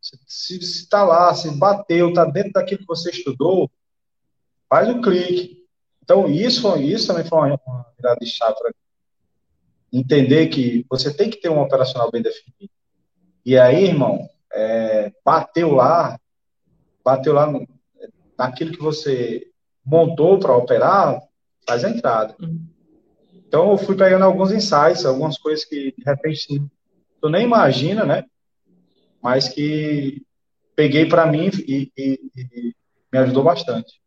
[0.00, 3.70] Se está lá, se bateu, está dentro daquilo que você estudou,
[4.68, 5.66] faz o clique.
[6.02, 8.72] Então, isso, isso também foi uma, uma virada de chave para
[9.92, 12.72] entender que você tem que ter um operacional bem definido.
[13.44, 16.18] E aí, irmão, é, bateu lá,
[17.04, 17.66] bateu lá no,
[18.38, 19.46] naquilo que você
[19.84, 21.20] montou para operar,
[21.66, 22.34] faz a entrada.
[22.40, 22.66] Uhum.
[23.34, 26.62] Então, eu fui pegando alguns insights, algumas coisas que, de repente,
[27.20, 28.24] tu nem imagina, né?
[29.22, 30.22] Mas que
[30.76, 32.74] peguei para mim e, e, e,
[33.12, 34.00] me ajudou bastante.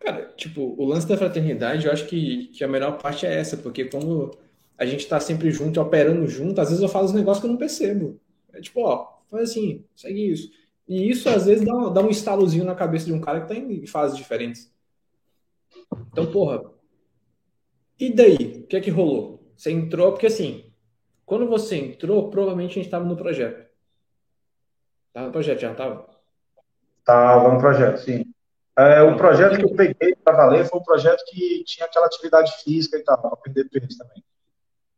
[0.00, 3.56] Cara, tipo, o lance da fraternidade, eu acho que, que a melhor parte é essa,
[3.56, 4.36] porque quando
[4.78, 7.50] a gente está sempre junto, operando junto, às vezes eu falo os negócios que eu
[7.50, 8.20] não percebo.
[8.52, 10.50] É tipo, ó, faz assim, segue isso.
[10.88, 13.54] E isso às vezes dá, dá um estalozinho na cabeça de um cara que está
[13.54, 14.72] em fases diferentes.
[16.12, 16.62] Então, porra.
[17.98, 18.62] E daí?
[18.62, 19.50] O que é que rolou?
[19.56, 20.70] Você entrou, porque assim,
[21.24, 23.66] quando você entrou, provavelmente a gente estava no projeto.
[25.08, 26.08] Estava no projeto, já estava?
[26.98, 28.24] Estava no projeto, sim.
[28.78, 32.52] É, o projeto que eu peguei para valer foi um projeto que tinha aquela atividade
[32.62, 34.22] física e tal, para perder peso também.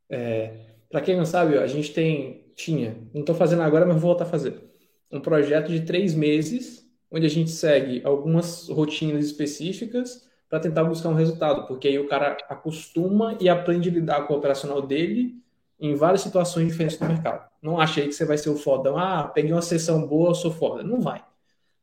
[0.08, 0.52] É,
[0.90, 4.24] para quem não sabe, a gente tem, tinha, não estou fazendo agora, mas vou voltar
[4.24, 4.68] a fazer
[5.10, 11.08] um projeto de três meses, onde a gente segue algumas rotinas específicas para tentar buscar
[11.10, 15.36] um resultado, porque aí o cara acostuma e aprende a lidar com o operacional dele
[15.78, 17.48] em várias situações diferentes do mercado.
[17.62, 20.50] Não acha aí que você vai ser o fodão, ah, peguei uma sessão boa, sou
[20.50, 20.82] foda.
[20.82, 21.24] Não vai.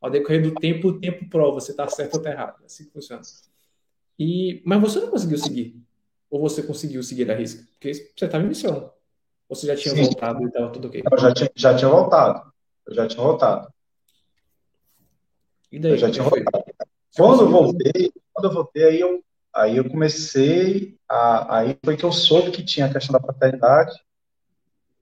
[0.00, 2.56] Ao decorrer do tempo, o tempo prova se está certo ou está errado.
[2.62, 3.22] É assim que funciona.
[4.18, 5.85] E, mas você não conseguiu seguir.
[6.36, 7.66] Ou você conseguiu seguir a risca?
[7.72, 8.92] Porque você estava em missão.
[9.48, 10.02] Ou você já tinha Sim.
[10.02, 11.02] voltado e estava tudo ok?
[11.10, 12.52] Eu já tinha, já tinha voltado.
[12.86, 13.68] Eu já tinha voltado.
[15.72, 15.92] E daí?
[15.92, 16.64] Eu já tinha voltado.
[17.16, 21.58] Quando eu voltei, quando eu voltei, aí eu, aí eu comecei a.
[21.58, 23.94] Aí foi que eu soube que tinha a questão da fraternidade.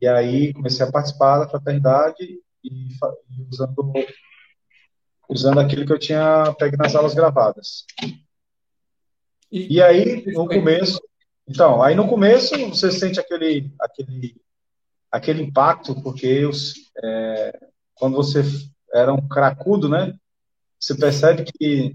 [0.00, 3.92] E aí comecei a participar da fraternidade e, e usando,
[5.28, 7.84] usando aquilo que eu tinha pego nas aulas gravadas.
[9.50, 11.00] E, e aí, no começo.
[11.46, 14.40] Então, aí no começo você sente aquele, aquele,
[15.10, 17.58] aquele impacto, porque os, é,
[17.94, 18.42] quando você
[18.92, 20.14] era um cracudo, né?
[20.80, 21.94] Você percebe que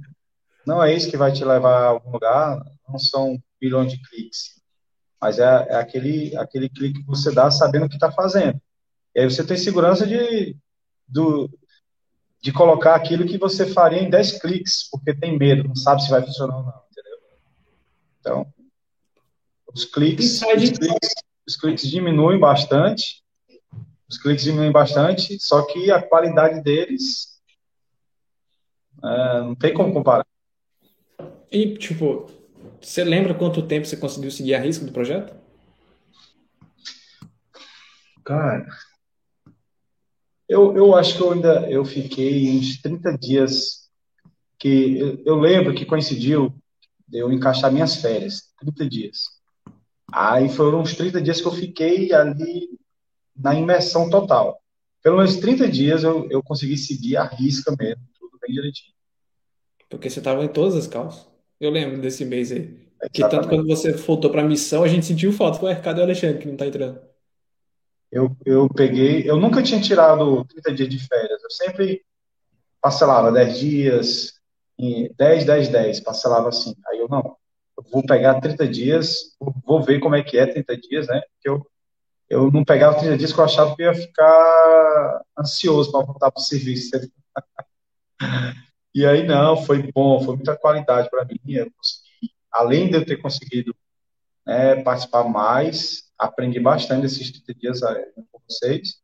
[0.66, 4.62] não é isso que vai te levar a algum lugar, não são milhões de cliques,
[5.20, 8.62] mas é, é aquele, aquele clique que você dá sabendo o que está fazendo.
[9.16, 10.56] E aí você tem segurança de,
[11.08, 11.50] do,
[12.42, 16.10] de colocar aquilo que você faria em 10 cliques, porque tem medo, não sabe se
[16.10, 17.20] vai funcionar ou não, entendeu?
[18.20, 18.54] Então,
[19.73, 21.13] os cliques, os cliques,
[21.47, 23.23] os cliques diminuem bastante,
[24.10, 27.39] os cliques diminuem bastante, só que a qualidade deles
[29.03, 30.25] é, não tem como comparar.
[31.51, 32.29] E, tipo,
[32.82, 35.36] você lembra quanto tempo você conseguiu seguir a risca do projeto?
[38.23, 38.67] Cara,
[40.47, 43.89] eu, eu acho que eu ainda eu fiquei uns 30 dias
[44.58, 46.53] que eu, eu lembro que coincidiu
[47.12, 49.38] eu encaixar minhas férias, 30 dias.
[50.12, 52.69] Aí foram uns 30 dias que eu fiquei ali
[53.36, 54.62] na imersão total.
[55.02, 58.93] Pelo menos 30 dias eu, eu consegui seguir a risca mesmo, tudo bem direitinho.
[59.89, 61.28] Porque você estava em todas as calças.
[61.60, 62.89] Eu lembro desse mês aí.
[63.13, 65.60] Que tanto quando você voltou para a missão, a gente sentiu falta.
[65.60, 67.00] Foi, cadê o Alexandre que não está entrando?
[68.12, 71.41] Eu, eu peguei, eu nunca tinha tirado 30 dias de férias.
[71.43, 72.04] Eu sempre
[72.82, 74.34] parcelava 10 dias,
[74.78, 76.76] 10, 10, 10, parcelava assim.
[76.88, 77.38] Aí eu, não,
[77.92, 81.22] vou pegar 30 dias, vou ver como é que é 30 dias, né?
[81.22, 81.68] Porque eu,
[82.30, 86.32] eu não pegava 30 dias que eu achava que eu ia ficar ansioso para voltar
[86.32, 86.92] para o serviço.
[88.94, 91.38] E aí, não, foi bom, foi muita qualidade para mim.
[91.46, 93.74] Consegui, além de eu ter conseguido
[94.46, 98.96] né, participar mais, aprendi bastante esses 30 dias com vocês.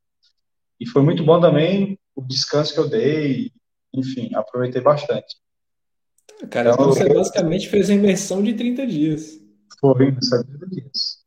[0.79, 3.51] E foi muito bom também o descanso que eu dei,
[3.93, 5.37] enfim, aproveitei bastante.
[6.49, 9.39] Cara, então, você basicamente fez a imersão de 30 dias.
[9.79, 11.25] Foi, imersão de 30 dias.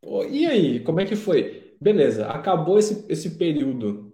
[0.00, 1.76] Pô, e aí, como é que foi?
[1.80, 4.12] Beleza, acabou esse, esse período.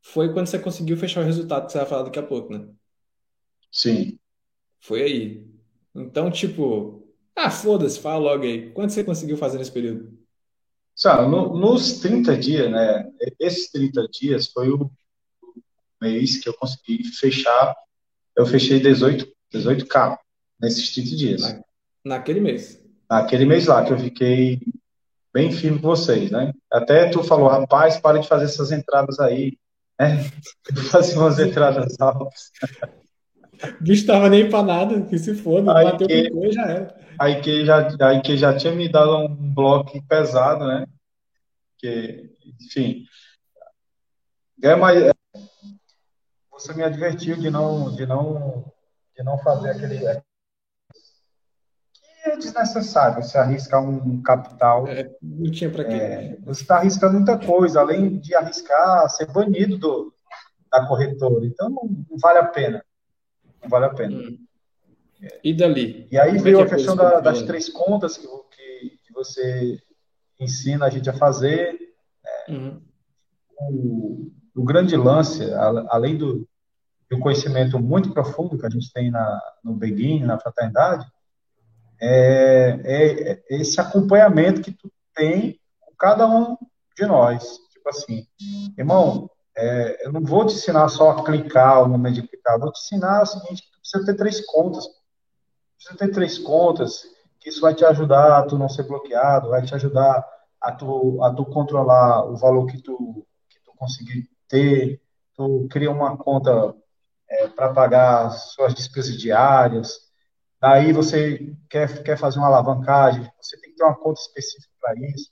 [0.00, 2.68] Foi quando você conseguiu fechar o resultado que você vai falar daqui a pouco, né?
[3.70, 4.18] Sim.
[4.80, 5.46] Foi aí.
[5.94, 8.70] Então, tipo, ah, foda-se, fala logo aí.
[8.72, 10.18] Quanto você conseguiu fazer nesse período?
[10.94, 13.10] Sabe, no, nos 30 dias, né?
[13.38, 14.90] Esses 30 dias foi o
[16.00, 17.74] mês que eu consegui fechar
[18.36, 20.18] eu fechei 18, 18K
[20.60, 21.42] nesses 30 dias.
[21.42, 21.60] Na,
[22.04, 22.82] naquele mês.
[23.10, 24.60] Naquele mês lá, que eu fiquei
[25.32, 26.52] bem firme com vocês, né?
[26.70, 29.58] Até tu falou, rapaz, para de fazer essas entradas aí,
[29.98, 30.18] né?
[30.90, 32.50] Fazer umas entradas altas.
[33.80, 36.96] O bicho tava nem para nada, que se foda, aí bateu que, com já era.
[37.18, 40.86] Aí que já, aí que já tinha me dado um bloco pesado, né?
[41.78, 43.04] Que, enfim.
[44.62, 45.12] É, mais
[46.52, 48.70] você me advertiu de não, de não,
[49.16, 50.06] de não fazer aquele que
[52.24, 54.86] é desnecessário você arriscar um capital.
[54.86, 55.94] É, não tinha para quê.
[55.94, 60.14] É, você está arriscando muita coisa, além de arriscar ser banido do,
[60.70, 61.44] da corretora.
[61.44, 62.84] Então não, não vale a pena.
[63.60, 64.16] Não vale a pena.
[64.16, 64.38] Hum.
[65.42, 66.08] E dali?
[66.10, 69.78] E aí é veio a questão da, das três contas que, que, que, você
[70.38, 71.78] ensina a gente a fazer.
[72.48, 72.56] Né?
[72.56, 72.82] Uhum.
[73.58, 75.42] O, o grande lance,
[75.88, 76.48] além do,
[77.10, 81.06] do conhecimento muito profundo que a gente tem na, no Begin, na fraternidade,
[82.00, 86.56] é, é, é, esse acompanhamento que tu tem com cada um
[86.96, 87.58] de nós.
[87.70, 88.26] Tipo assim,
[88.76, 92.72] irmão, é, eu não vou te ensinar só a clicar o momento de clicar, vou
[92.72, 94.86] te ensinar o seguinte, tu precisa ter três contas.
[95.76, 97.02] Precisa ter três contas,
[97.40, 100.26] que isso vai te ajudar a tu não ser bloqueado, vai te ajudar
[100.60, 105.00] a tu, a tu controlar o valor que tu, que tu conseguir ter,
[105.34, 106.74] tu cria uma conta
[107.26, 109.98] é, para pagar suas despesas diárias.
[110.60, 114.94] Daí você quer, quer fazer uma alavancagem, você tem que ter uma conta específica para
[115.08, 115.30] isso.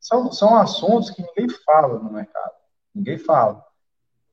[0.00, 2.54] São, são assuntos que ninguém fala no mercado.
[2.94, 3.62] Ninguém fala.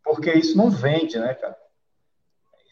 [0.03, 1.57] Porque isso não vende, né, cara?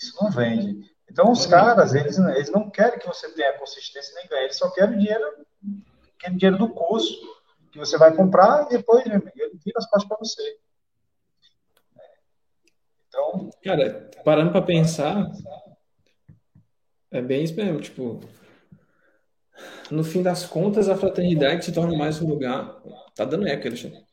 [0.02, 0.90] Isso não vende.
[1.10, 4.70] Então, os caras, eles, eles não querem que você tenha consistência nem ganhe, eles só
[4.72, 5.46] querem dinheiro,
[6.20, 7.14] querem dinheiro do curso,
[7.72, 10.60] que você vai comprar e depois ele vira as costas para você.
[13.18, 15.32] Então, cara, parando para pensar,
[17.10, 18.20] é bem isso mesmo, tipo,
[19.90, 22.80] no fim das contas, a fraternidade se torna mais um lugar.
[23.16, 24.06] Tá dando eco, Alexandre.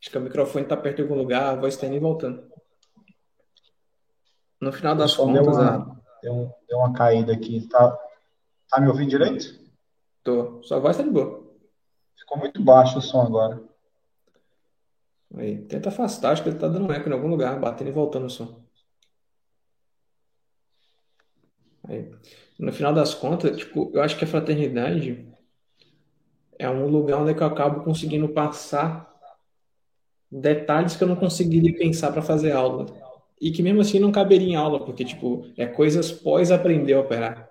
[0.00, 2.48] Acho que o microfone tá perto de algum lugar, a voz tá indo e voltando.
[4.60, 5.96] No final das contas, deu uma, a...
[6.22, 7.66] deu, deu, uma caída aqui.
[7.68, 7.98] Tá,
[8.70, 9.60] tá me ouvindo direito?
[10.22, 10.62] Tô.
[10.62, 11.52] Sua voz tá de boa.
[12.16, 13.71] Ficou muito baixo o som agora.
[15.34, 18.26] Aí, tenta afastar, acho que ele tá dando eco em algum lugar, batendo e voltando
[18.26, 18.62] o som.
[21.84, 22.10] Aí.
[22.58, 25.26] No final das contas, tipo, eu acho que a fraternidade
[26.58, 29.10] é um lugar onde eu acabo conseguindo passar
[30.30, 32.86] detalhes que eu não conseguiria pensar para fazer aula.
[33.40, 37.00] E que mesmo assim não caberia em aula, porque, tipo, é coisas pós aprender a
[37.00, 37.50] operar.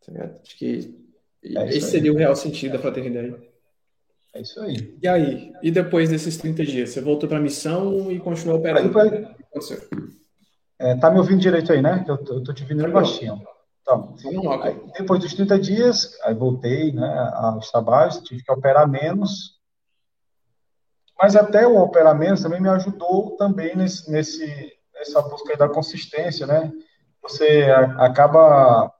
[0.00, 0.94] Tá Acho que
[1.44, 3.49] é esse seria o real sentido da fraternidade.
[4.32, 4.98] É isso aí.
[5.02, 5.52] E aí?
[5.62, 6.90] E depois desses 30 dias?
[6.90, 8.98] Você voltou para a missão e continuou operando?
[8.98, 9.26] Aí,
[10.78, 12.04] É, tá me ouvindo direito aí, né?
[12.08, 13.42] Eu, eu tô te ouvindo bem baixinho.
[13.82, 14.14] Então,
[14.62, 19.58] aí, depois dos 30 dias, aí voltei né, aos trabalhos, tive que operar menos.
[21.20, 26.46] Mas até o operar menos também me ajudou também nesse, nesse, nessa busca da consistência,
[26.46, 26.72] né?
[27.22, 27.66] Você
[27.98, 28.90] acaba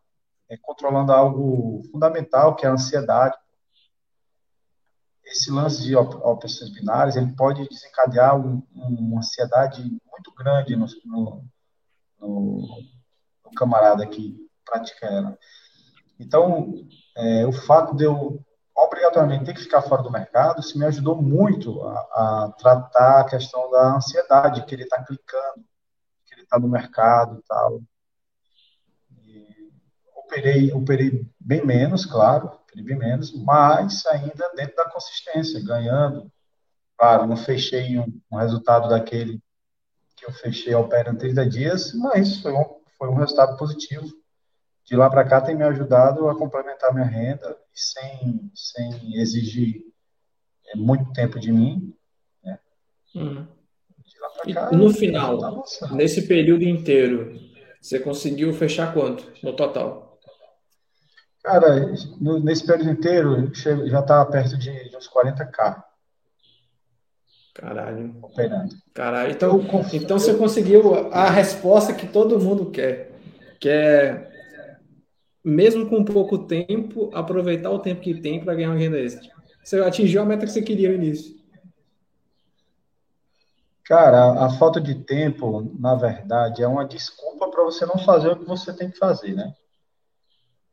[0.51, 3.37] é, controlando algo fundamental, que é a ansiedade.
[5.31, 11.45] Esse lance de opções binárias, ele pode desencadear um, uma ansiedade muito grande no, no,
[12.19, 12.83] no,
[13.45, 15.39] no camarada que pratica ela.
[16.19, 16.75] Então,
[17.17, 21.21] é, o fato de eu obrigatoriamente ter que ficar fora do mercado, isso me ajudou
[21.21, 21.99] muito a,
[22.45, 25.65] a tratar a questão da ansiedade, que ele está clicando,
[26.27, 27.81] que ele está no mercado e tal
[30.31, 36.31] operei, operei bem menos, claro, menos, mas ainda dentro da consistência, ganhando.
[36.97, 39.41] Claro, não fechei um, um resultado daquele
[40.17, 42.65] que eu fechei operando 30 dias, mas foi um,
[42.99, 44.07] foi um resultado positivo.
[44.85, 49.83] De lá para cá tem me ajudado a complementar minha renda sem, sem exigir
[50.69, 51.95] é, muito tempo de mim.
[52.45, 52.59] Né?
[53.15, 53.47] Uhum.
[54.53, 57.39] Cá, no final, tá nesse período inteiro,
[57.81, 60.10] você conseguiu fechar quanto no total?
[61.43, 65.83] Cara, no, nesse período inteiro, já está perto de, de, uns 40k.
[67.55, 68.15] Caralho.
[68.23, 68.75] Operando.
[68.95, 69.33] Caralho.
[69.33, 69.61] Então,
[69.93, 73.13] então você conseguiu a resposta que todo mundo quer.
[73.59, 74.31] Que é,
[75.45, 79.31] mesmo com pouco tempo, aproveitar o tempo que tem para ganhar uma renda extra.
[79.65, 81.39] Você atingiu a meta que você queria no início.
[83.85, 88.37] Cara, a falta de tempo, na verdade, é uma desculpa para você não fazer o
[88.37, 89.53] que você tem que fazer, né?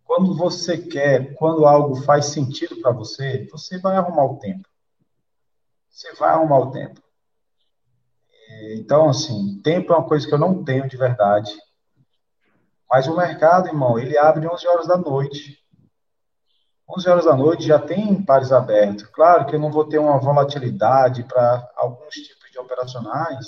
[0.08, 4.66] Quando você quer, quando algo faz sentido para você, você vai arrumar o tempo.
[5.89, 7.01] Você vai arrumar o tempo.
[8.72, 11.53] Então, assim, tempo é uma coisa que eu não tenho de verdade.
[12.89, 15.62] Mas o mercado, irmão, ele abre 11 horas da noite.
[16.88, 19.03] 11 horas da noite já tem pares abertos.
[19.08, 23.45] Claro que eu não vou ter uma volatilidade para alguns tipos de operacionais,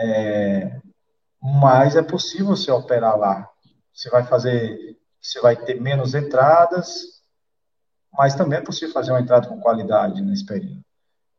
[0.00, 0.80] é,
[1.42, 3.51] mas é possível você operar lá
[3.92, 7.22] você vai fazer, você vai ter menos entradas,
[8.12, 10.82] mas também é possível fazer uma entrada com qualidade nesse período.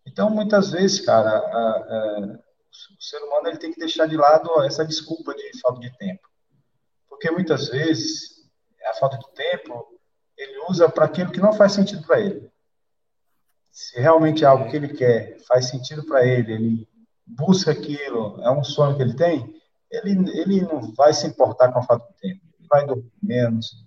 [0.06, 2.40] Então, muitas vezes, cara, a, a,
[2.98, 6.28] o ser humano ele tem que deixar de lado essa desculpa de falta de tempo.
[7.08, 8.44] Porque muitas vezes
[8.86, 9.88] a falta de tempo
[10.38, 12.52] ele usa para aquilo que não faz sentido para ele.
[13.72, 16.88] Se realmente é algo que ele quer, faz sentido para ele, ele
[17.26, 19.56] busca aquilo, é um sonho que ele tem,
[19.94, 22.42] ele, ele não vai se importar com a falta de tempo.
[22.60, 23.86] Ele vai dormir menos,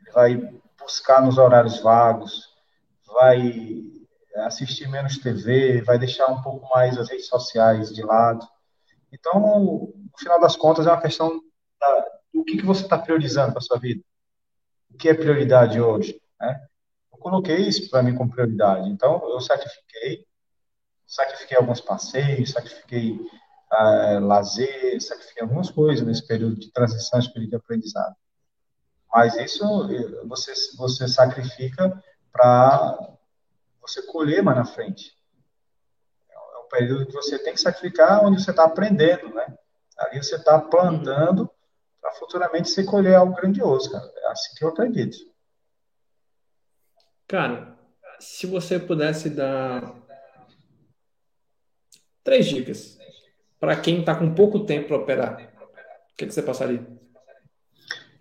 [0.00, 2.48] ele vai buscar nos horários vagos,
[3.06, 3.82] vai
[4.36, 8.46] assistir menos TV, vai deixar um pouco mais as redes sociais de lado.
[9.10, 11.40] Então, no final das contas, é uma questão
[11.80, 14.02] da, do que, que você está priorizando para sua vida.
[14.90, 16.20] O que é prioridade hoje?
[16.38, 16.60] Né?
[17.10, 18.88] Eu coloquei isso para mim como prioridade.
[18.90, 20.26] Então, eu sacrifiquei,
[21.06, 23.18] sacrifiquei alguns passeios, sacrifiquei
[23.72, 28.14] uh, lazer, sacrificar algumas coisas nesse período de transição, esse período de aprendizado.
[29.12, 29.64] Mas isso
[30.26, 33.16] você, você sacrifica para
[33.80, 35.16] você colher mais na frente.
[36.30, 39.56] É um período que você tem que sacrificar onde você está aprendendo, né?
[39.98, 41.50] Ali você está plantando
[42.00, 44.12] para futuramente você colher algo grandioso, cara.
[44.16, 45.16] É assim que eu acredito.
[47.26, 47.76] Cara,
[48.20, 49.94] se você pudesse dar
[52.22, 52.98] três dicas
[53.60, 55.52] para quem está com pouco tempo para operar?
[56.12, 56.86] O que, que você passaria?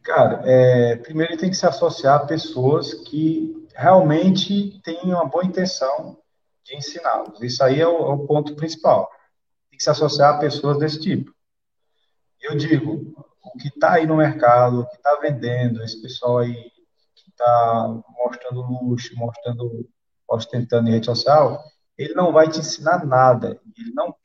[0.04, 5.46] Cara, é, primeiro ele tem que se associar a pessoas que realmente têm uma boa
[5.46, 6.18] intenção
[6.64, 7.42] de ensiná-los.
[7.42, 9.10] Isso aí é o, é o, ponto principal.
[9.70, 11.32] Tem que se associar a pessoas desse tipo.
[12.42, 13.14] Eu digo,
[13.44, 16.54] o que está aí no mercado, o que está vendendo, esse pessoal aí
[17.16, 19.90] que está mostrando luxo, mostrando,
[20.28, 21.62] ostentando em rede social,
[21.98, 23.60] ele não vai te ensinar nada.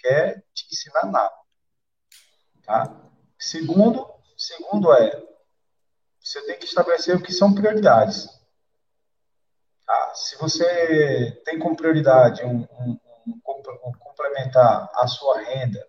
[0.03, 1.33] Quer te ensinar nada.
[2.65, 2.95] Tá?
[3.39, 5.23] Segundo, segundo é,
[6.21, 8.29] você tem que estabelecer o que são prioridades.
[9.87, 10.15] Tá?
[10.15, 15.87] Se você tem como prioridade um, um, um, um complementar a sua renda,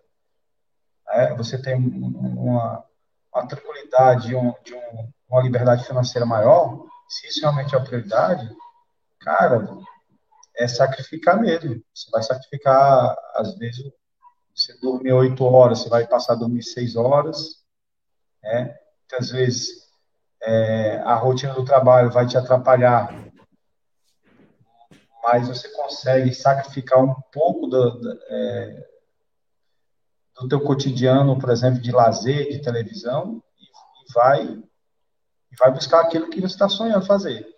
[1.06, 1.34] né?
[1.34, 2.84] você tem uma,
[3.34, 4.54] uma tranquilidade, de, um,
[5.28, 8.48] uma liberdade financeira maior, se isso realmente é a prioridade,
[9.20, 9.66] cara,
[10.56, 11.82] é sacrificar mesmo.
[11.94, 13.84] Você vai sacrificar, às vezes,
[14.54, 17.64] você dorme oito horas, você vai passar a dormir seis horas.
[18.42, 18.76] Né?
[19.00, 19.68] Muitas vezes
[20.40, 23.12] é, a rotina do trabalho vai te atrapalhar,
[25.22, 28.88] mas você consegue sacrificar um pouco do, do, é,
[30.40, 36.02] do teu cotidiano, por exemplo, de lazer, de televisão, e, e vai, e vai buscar
[36.02, 37.48] aquilo que você está sonhando fazer.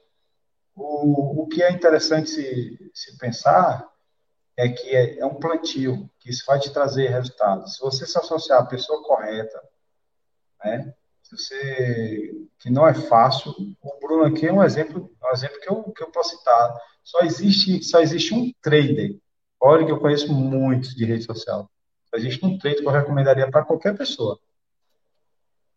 [0.75, 3.87] O, o que é interessante se, se pensar
[4.57, 7.77] é que é, é, um plantio, que isso vai te trazer resultados.
[7.77, 9.63] Se você se associar à pessoa correta,
[10.65, 15.61] né, se você, que não é fácil, o Bruno aqui é um exemplo, um exemplo
[15.61, 16.75] que eu, que eu posso citar.
[17.05, 19.19] Só existe, só existe um trader,
[19.61, 21.71] olha que eu conheço muitos de rede social,
[22.09, 24.39] só existe um trader que eu recomendaria para qualquer pessoa.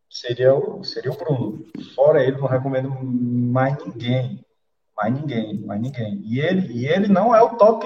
[0.09, 1.65] Seria o, seria o Bruno.
[1.93, 4.43] Fora ele, não recomendo mais ninguém.
[4.97, 6.19] Mais ninguém, mais ninguém.
[6.25, 7.85] E ele, e ele não é o top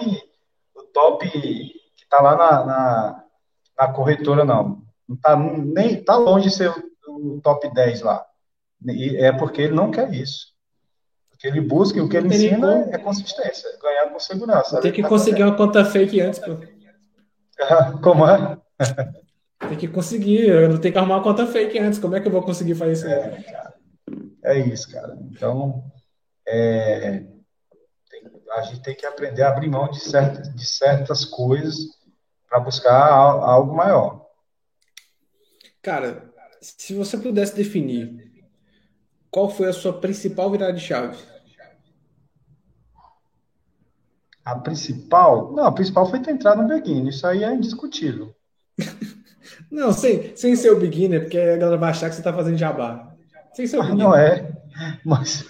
[0.94, 3.24] top que está lá na, na,
[3.78, 4.84] na, corretora, não.
[5.08, 6.70] Não está nem tá longe de ser
[7.08, 8.26] o, o, top 10 lá.
[8.86, 10.54] E é porque ele não quer isso.
[11.30, 14.80] Porque ele busca e o que ele ensina é consistência, ganhar com segurança.
[14.80, 16.58] Tem que tá conseguir uma conta fake antes, pô.
[18.02, 18.58] Como é?
[19.68, 22.00] Tem que conseguir, eu não tenho que arrumar uma conta fake antes.
[22.00, 23.08] Como é que eu vou conseguir fazer isso?
[23.08, 23.44] É,
[24.44, 25.18] é isso, cara.
[25.32, 25.84] Então,
[26.48, 27.24] é,
[28.54, 31.78] a gente tem que aprender a abrir mão de certas, de certas coisas
[32.48, 34.26] para buscar algo maior.
[35.82, 36.32] Cara,
[36.62, 38.34] se você pudesse definir
[39.34, 41.18] qual foi a sua principal virada de chave?
[44.46, 45.52] A principal?
[45.54, 47.08] Não, a principal foi ter entrado no beginner.
[47.08, 48.36] Isso aí é indiscutível.
[49.72, 52.58] não, sem, sem ser o beginner, porque a galera vai achar que você está fazendo
[52.58, 53.12] jabá.
[53.54, 54.06] Sem ser o beginner.
[54.06, 54.63] Não é.
[55.06, 55.48] Mas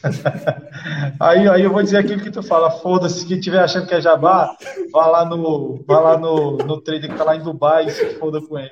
[1.20, 4.02] aí, aí eu vou dizer aquilo que tu fala, foda-se, quem estiver achando que é
[4.02, 4.56] jabá,
[4.92, 8.16] vá lá no, vá lá no, no trader que tá lá em Dubai e se
[8.16, 8.70] foda com ele.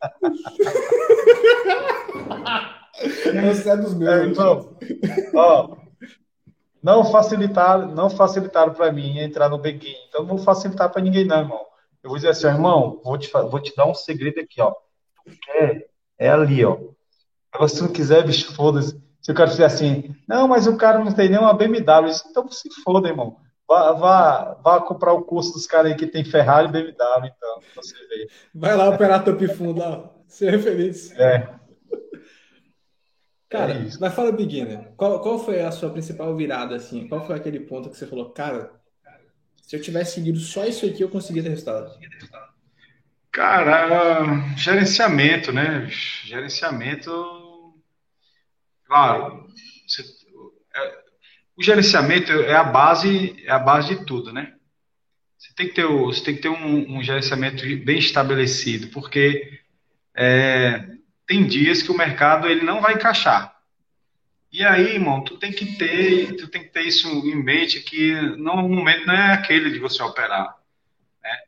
[3.00, 4.12] Você é dos meus.
[4.12, 4.76] É, então,
[5.34, 5.76] ó,
[6.82, 9.94] não facilitaram, não facilitaram para mim entrar no Beguin.
[10.08, 11.66] Então não vou facilitar para ninguém não, irmão.
[12.02, 14.72] Eu vou dizer assim, irmão, vou te, vou te dar um segredo aqui, ó.
[15.24, 15.86] Tu quer?
[16.18, 16.78] É ali, ó.
[17.52, 20.76] Agora, se tu não quiser, bicho, foda-se se o cara fizer assim, não, mas o
[20.76, 23.36] cara não tem nenhuma BMW, então se foda, irmão.
[23.68, 27.60] Vá, vá, vá comprar o curso dos caras aí que tem Ferrari e BMW, então,
[27.76, 28.28] você vê.
[28.54, 31.12] Vai lá operar topo fundo lá, ser feliz.
[31.12, 31.48] É.
[33.48, 37.06] Cara, é mas fala beginner, qual, qual foi a sua principal virada, assim?
[37.08, 38.72] Qual foi aquele ponto que você falou, cara,
[39.62, 41.92] se eu tivesse seguido só isso aqui, eu conseguia ter resultado?
[43.30, 45.86] Cara, gerenciamento, né?
[46.24, 47.10] Gerenciamento
[48.90, 49.46] Claro,
[49.86, 50.02] você,
[50.74, 50.98] é,
[51.56, 54.52] o gerenciamento é a base, é a base de tudo, né?
[55.38, 59.60] Você tem que ter, você tem que ter um, um gerenciamento bem estabelecido, porque
[60.12, 60.88] é,
[61.24, 63.56] tem dias que o mercado ele não vai encaixar.
[64.50, 68.12] E aí, irmão, tu tem que ter, tu tem que ter isso em mente que
[68.38, 70.52] não, o momento não é aquele de você operar,
[71.22, 71.38] né?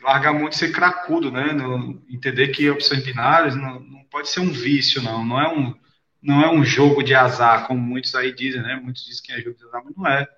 [0.00, 1.52] Largar muito ser cracudo, né?
[1.52, 5.78] No, entender que opções binárias não, não pode ser um vício, não, não é um
[6.22, 8.76] não é um jogo de azar, como muitos aí dizem, né?
[8.76, 10.28] Muitos dizem que é jogo de azar, mas não é.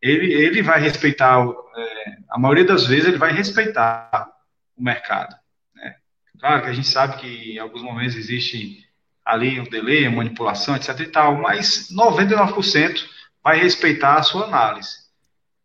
[0.00, 1.44] Ele, ele vai respeitar,
[1.76, 4.30] é, a maioria das vezes ele vai respeitar
[4.76, 5.34] o mercado.
[5.74, 5.96] Né?
[6.38, 8.84] Claro que a gente sabe que em alguns momentos existe
[9.24, 13.04] ali um delay, manipulação, etc e tal, mas 99%
[13.42, 15.06] vai respeitar a sua análise.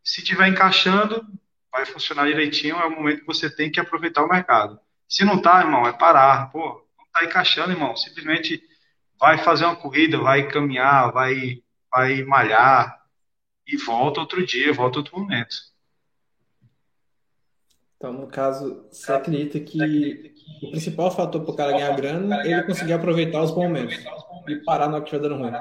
[0.03, 1.23] Se tiver encaixando,
[1.71, 4.79] vai funcionar direitinho, é o momento que você tem que aproveitar o mercado.
[5.07, 6.49] Se não tá, irmão, é parar.
[6.51, 8.63] Pô, não tá encaixando, irmão, simplesmente
[9.21, 11.61] vai fazer uma corrida, vai caminhar, vai,
[11.91, 12.99] vai malhar
[13.67, 15.55] e volta outro dia, volta outro momento.
[17.95, 22.53] Então, no caso, você acredita que o principal fator para o cara ganhar grana é
[22.53, 24.03] ele conseguir aproveitar os bons momentos
[24.47, 25.51] e parar no que estiver dando ruim.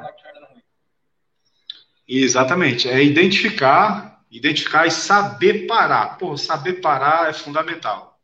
[2.08, 2.88] Exatamente.
[2.88, 6.16] É identificar, identificar e saber parar.
[6.16, 8.18] Pô, saber parar é fundamental.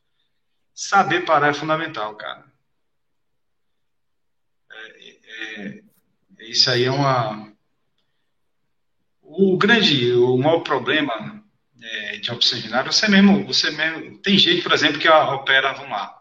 [0.74, 2.45] Saber parar é fundamental, cara.
[5.56, 5.80] É,
[6.40, 7.52] isso aí é uma.
[9.22, 11.42] O grande, o maior problema
[11.82, 14.18] é, de binária, você mesmo, você mesmo.
[14.18, 16.20] Tem gente, por exemplo, que opera, vamos lá,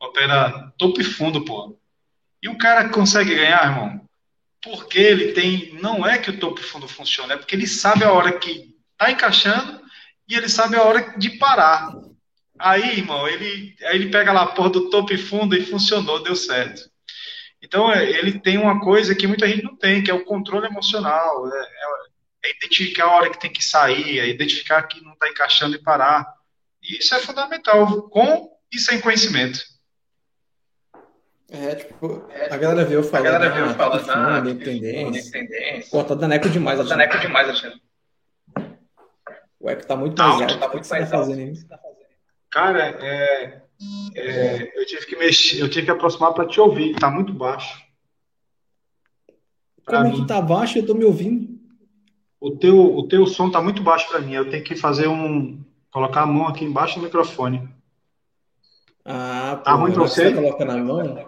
[0.00, 1.78] opera topo e fundo, pô.
[2.42, 4.00] E o cara consegue ganhar, irmão,
[4.62, 5.74] porque ele tem.
[5.80, 8.74] Não é que o topo e fundo funciona, é porque ele sabe a hora que
[8.96, 9.80] tá encaixando
[10.28, 11.92] e ele sabe a hora de parar.
[12.58, 16.22] Aí, irmão, ele, aí ele pega lá a porra do topo e fundo e funcionou,
[16.22, 16.90] deu certo.
[17.62, 20.66] Então, é, ele tem uma coisa que muita gente não tem, que é o controle
[20.66, 21.48] emocional.
[21.52, 25.28] É, é, é identificar a hora que tem que sair, é identificar que não está
[25.28, 26.26] encaixando e parar.
[26.82, 29.60] E isso é fundamental, com e sem conhecimento.
[31.48, 35.44] É, tipo, a galera viu falando, a galera viu falando, ah, fundo, tendência.
[35.90, 37.80] Pô, tá dando eco demais, Tá dando eco demais, Alexandre.
[39.60, 40.58] O eco tá muito mais alto.
[40.58, 41.18] Tá muito mais tá.
[41.18, 41.66] Fazendo
[42.50, 43.62] Cara, é,
[44.14, 47.84] É, eu tive que mexer, eu tive que aproximar para te ouvir, tá muito baixo.
[49.84, 50.20] Pra Como é mim.
[50.22, 50.78] que tá baixo?
[50.78, 51.56] Eu tô me ouvindo.
[52.40, 54.34] O teu, o teu som tá muito baixo para mim.
[54.34, 55.62] Eu tenho que fazer um.
[55.90, 57.68] Colocar a mão aqui embaixo do microfone.
[59.04, 60.24] Ah, Tá pô, ruim na que você?
[60.24, 61.24] você tá colocando a mão, na hora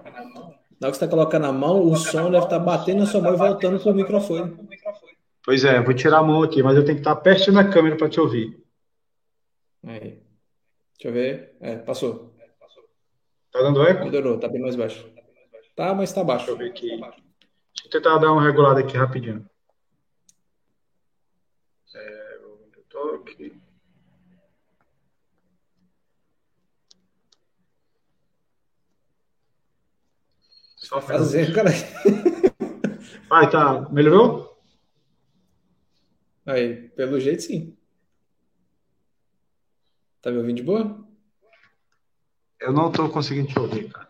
[0.81, 3.37] que você tá colocando a mão, o som deve estar batendo na sua mão e
[3.37, 4.57] voltando pro microfone.
[5.45, 7.97] Pois é, vou tirar a mão aqui, mas eu tenho que estar perto da câmera
[7.97, 8.63] para te ouvir.
[9.87, 10.21] Aí.
[10.95, 11.57] Deixa eu ver.
[11.61, 12.28] É, passou.
[13.53, 14.05] Tá dando eco?
[14.05, 15.09] Melhorou, tá bem mais baixo.
[15.75, 16.47] Tá, mas tá baixo.
[16.47, 16.89] Deixa eu ver aqui.
[16.89, 19.49] Deixa eu tentar dar uma regulada aqui rapidinho.
[21.95, 23.57] É, eu tô aqui.
[30.77, 31.19] Só um minuto.
[31.19, 31.71] Fazendo, cara.
[33.29, 33.89] Vai, tá.
[33.91, 34.59] Melhorou?
[36.47, 37.77] Aí, pelo jeito, sim.
[40.23, 41.08] Tá me ouvindo de boa?
[42.61, 44.09] Eu não tô conseguindo te ouvir, cara.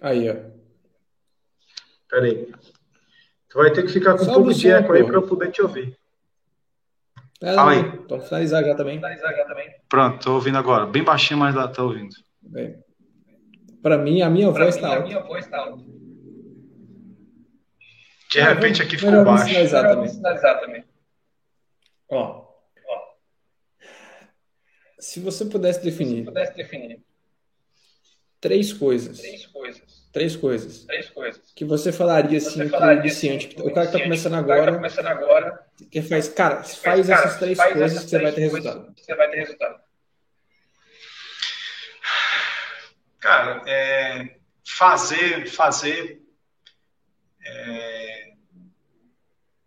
[0.00, 0.34] Aí, ó.
[2.08, 2.52] Pera aí.
[3.48, 5.26] Tu vai ter que ficar com um Sobe pouco o de eco aí para eu
[5.26, 5.96] poder te ouvir.
[7.40, 7.82] É, Fala aí.
[8.08, 9.00] Vamos finalizar já também.
[9.88, 10.86] Pronto, tô ouvindo agora.
[10.86, 12.14] Bem baixinho, mas lá tá ouvindo.
[12.42, 12.82] Bem.
[13.82, 15.84] Pra mim, a minha voz tá alta.
[18.30, 19.44] De repente aqui ficou baixo.
[19.44, 20.84] finalizar também.
[22.10, 22.43] Ó.
[25.04, 26.24] Se você pudesse definir
[28.40, 29.20] três coisas,
[30.10, 30.86] três coisas
[31.54, 34.72] que você falaria assim para o iniciante, o cara que tá começando agora,
[35.90, 38.94] que faz, cara, faz essas três coisas que você vai ter resultado.
[43.20, 46.22] Cara, é, fazer, fazer.
[47.44, 48.32] é,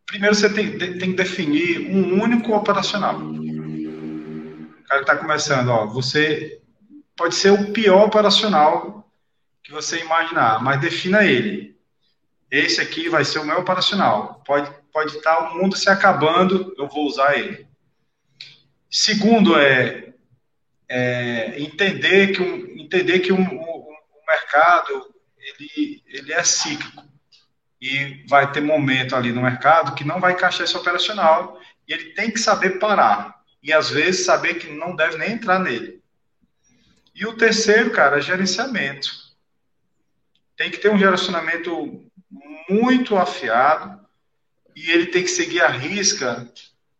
[0.07, 3.19] primeiro você tem, tem que definir um único operacional.
[4.87, 6.61] Cara está começando, ó, você
[7.15, 9.11] pode ser o pior operacional
[9.61, 11.75] que você imaginar, mas defina ele.
[12.49, 14.41] Esse aqui vai ser o meu operacional.
[14.45, 17.67] Pode, pode estar o mundo se acabando, eu vou usar ele.
[18.89, 20.13] Segundo é,
[20.87, 27.03] é entender que, um, entender que um, um, o mercado ele, ele é cíclico
[27.81, 32.13] e vai ter momento ali no mercado que não vai encaixar esse operacional e ele
[32.13, 33.36] tem que saber parar
[33.67, 36.01] e às vezes saber que não deve nem entrar nele.
[37.13, 39.11] E o terceiro, cara, é gerenciamento.
[40.55, 42.09] Tem que ter um relacionamento
[42.69, 43.99] muito afiado
[44.73, 46.49] e ele tem que seguir a risca,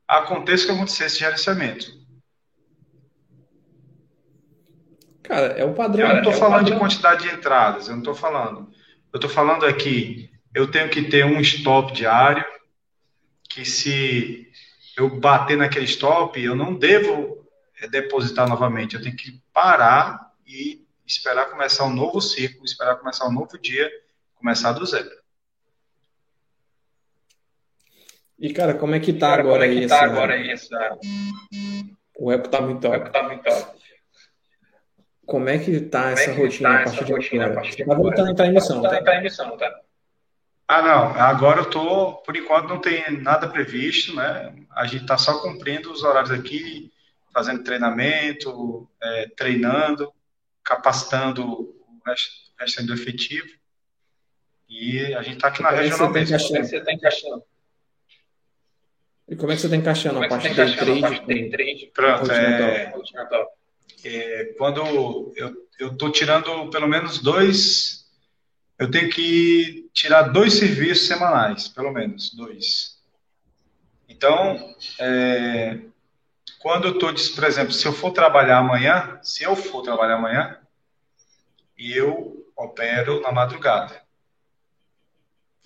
[0.05, 2.05] aconteça o que acontecer esse gerenciamento.
[5.24, 6.05] Cara, é o padrão.
[6.05, 8.70] Eu não estou é falando de quantidade de entradas, eu não estou falando.
[9.13, 12.43] Eu estou falando aqui, eu tenho que ter um stop diário,
[13.49, 14.51] que se
[14.98, 17.45] eu bater naquele stop, eu não devo
[17.80, 23.28] é, depositar novamente, eu tenho que parar e esperar começar um novo ciclo, esperar começar
[23.28, 23.89] um novo dia,
[24.36, 25.10] começar do zero.
[28.39, 30.34] E, cara, como é que tá Cara, agora como é que aí tá essa- agora
[30.34, 30.98] aí essa...
[32.20, 33.12] O eco tá muito O alto.
[33.12, 33.78] tá muito alto.
[35.26, 37.98] Como é que tá Como é essa que rotina tá a partir de agora?
[37.98, 39.04] tá voltando a entrar em emissão, Tá, tá?
[39.04, 39.82] tá em emissão, tá?
[40.68, 44.53] Ah, não, agora eu tô, por enquanto não tem nada previsto, né?
[44.72, 46.91] A gente está só cumprindo os horários aqui,
[47.34, 50.11] fazendo treinamento, é, treinando,
[50.63, 53.47] capacitando o resto, do efetivo.
[54.68, 56.38] E a gente está aqui na é regional tá mesmo.
[56.38, 57.43] Como é que você tá encaixando?
[59.30, 61.01] E como é que você tá encaixando a é parte tá trade?
[61.01, 61.91] parte day trade?
[61.93, 62.93] Pronto, é,
[64.03, 65.34] é, quando eu
[65.80, 68.07] eu estou tirando pelo menos dois,
[68.78, 73.01] eu tenho que tirar dois serviços semanais, pelo menos dois.
[74.07, 75.80] Então, é,
[76.59, 80.59] quando eu estou, por exemplo, se eu for trabalhar amanhã, se eu for trabalhar amanhã,
[81.78, 84.01] eu opero na madrugada.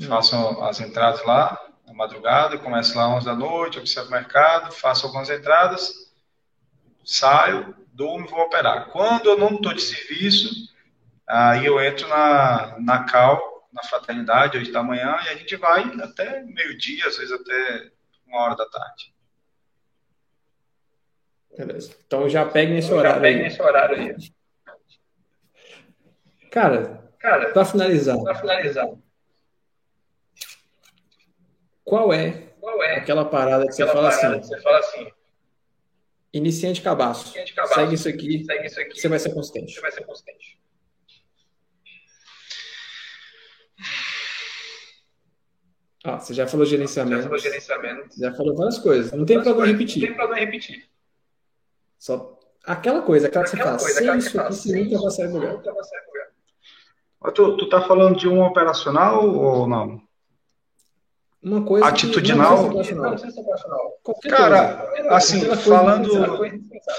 [0.08, 5.06] Faço as entradas lá na madrugada, começo lá 11 da noite, observo o mercado, faço
[5.06, 6.12] algumas entradas,
[7.06, 8.88] saio, durmo e vou operar.
[8.88, 10.71] Quando eu não estou de serviço,
[11.32, 15.84] aí eu entro na, na CAL, na fraternidade, hoje da manhã, e a gente vai
[16.02, 17.90] até meio-dia, às vezes até
[18.28, 19.14] uma hora da tarde.
[21.58, 21.96] Beleza.
[22.06, 23.44] Então já pegue nesse Já horário pega aí.
[23.44, 24.16] nesse horário aí.
[26.50, 28.90] Cara, Cara, pra finalizar, pra finalizar,
[31.84, 34.80] qual é qual é aquela parada que você aquela fala parada assim, que você fala
[34.80, 35.12] assim,
[36.34, 37.74] iniciante cabaço, Iniciante cabaço.
[37.76, 39.74] segue isso aqui, segue isso aqui, você vai ser consistente.
[39.76, 40.60] você vai ser consistente.
[46.04, 48.20] Ah, você já falou Já gerenciamento, falou gerenciamento.
[48.20, 49.12] já falou várias coisas.
[49.12, 50.02] Não tem problema Não repetir.
[50.02, 50.90] tem problema repetir.
[52.00, 55.02] Só Aquela coisa, aquela que você Aquela que isso você fala, aqui, sem nunca isso
[55.04, 55.54] vai sair do lugar.
[55.54, 57.34] nunca vai sair do lugar.
[57.34, 60.02] Tu, tu tá falando de um operacional ou não?
[61.44, 62.68] Uma coisa Atitudinal?
[62.68, 62.96] não Não ser
[63.44, 64.00] profissional.
[64.04, 65.10] Qualquer Cara, coisa.
[65.16, 66.12] assim, coisa falando,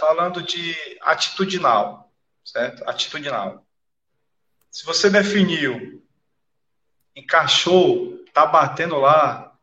[0.01, 2.13] falando de atitudinal,
[2.45, 2.83] certo?
[2.89, 3.65] Atitudinal.
[4.71, 6.02] Se você definiu,
[7.15, 9.57] encaixou, tá batendo lá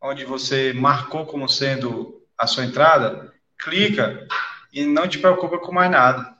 [0.00, 4.26] onde você marcou como sendo a sua entrada, clica
[4.72, 6.36] e não te preocupa com mais nada.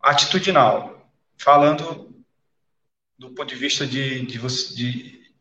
[0.00, 1.12] Atitudinal.
[1.36, 2.10] Falando
[3.18, 5.32] do ponto de vista de, de, você, de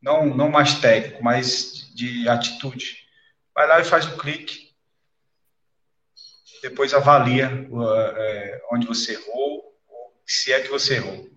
[0.00, 3.06] não, não mais técnico, mas de atitude.
[3.54, 4.74] Vai lá e faz um clique.
[6.62, 11.35] Depois avalia uh, é, onde você errou, ou se é que você errou.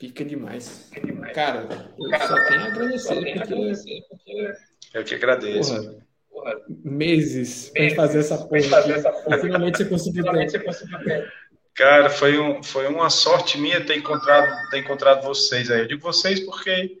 [0.00, 0.90] Pica demais.
[1.34, 4.52] Cara, eu só tenho a agradecer, tenho porque, agradecer, porque,
[4.94, 5.74] Eu que agradeço.
[5.74, 9.06] porra, porra, meses pra gente fazer essa porra fazer aqui.
[9.06, 9.38] essa porra.
[9.38, 10.58] Finalmente você conseguiu Finalmente ter.
[10.58, 11.30] você conseguiu ter.
[11.74, 15.80] Cara, foi, um, foi uma sorte minha ter encontrado, ter encontrado vocês aí.
[15.80, 16.98] Eu digo vocês porque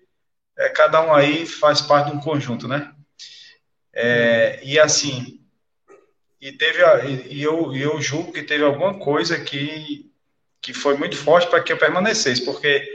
[0.58, 2.92] é, cada um aí faz parte de um conjunto, né?
[3.94, 5.40] É, e assim,
[6.38, 10.09] e teve e, e eu, e eu julgo que teve alguma coisa que,
[10.62, 12.86] que foi muito forte para que eu permanecesse, porque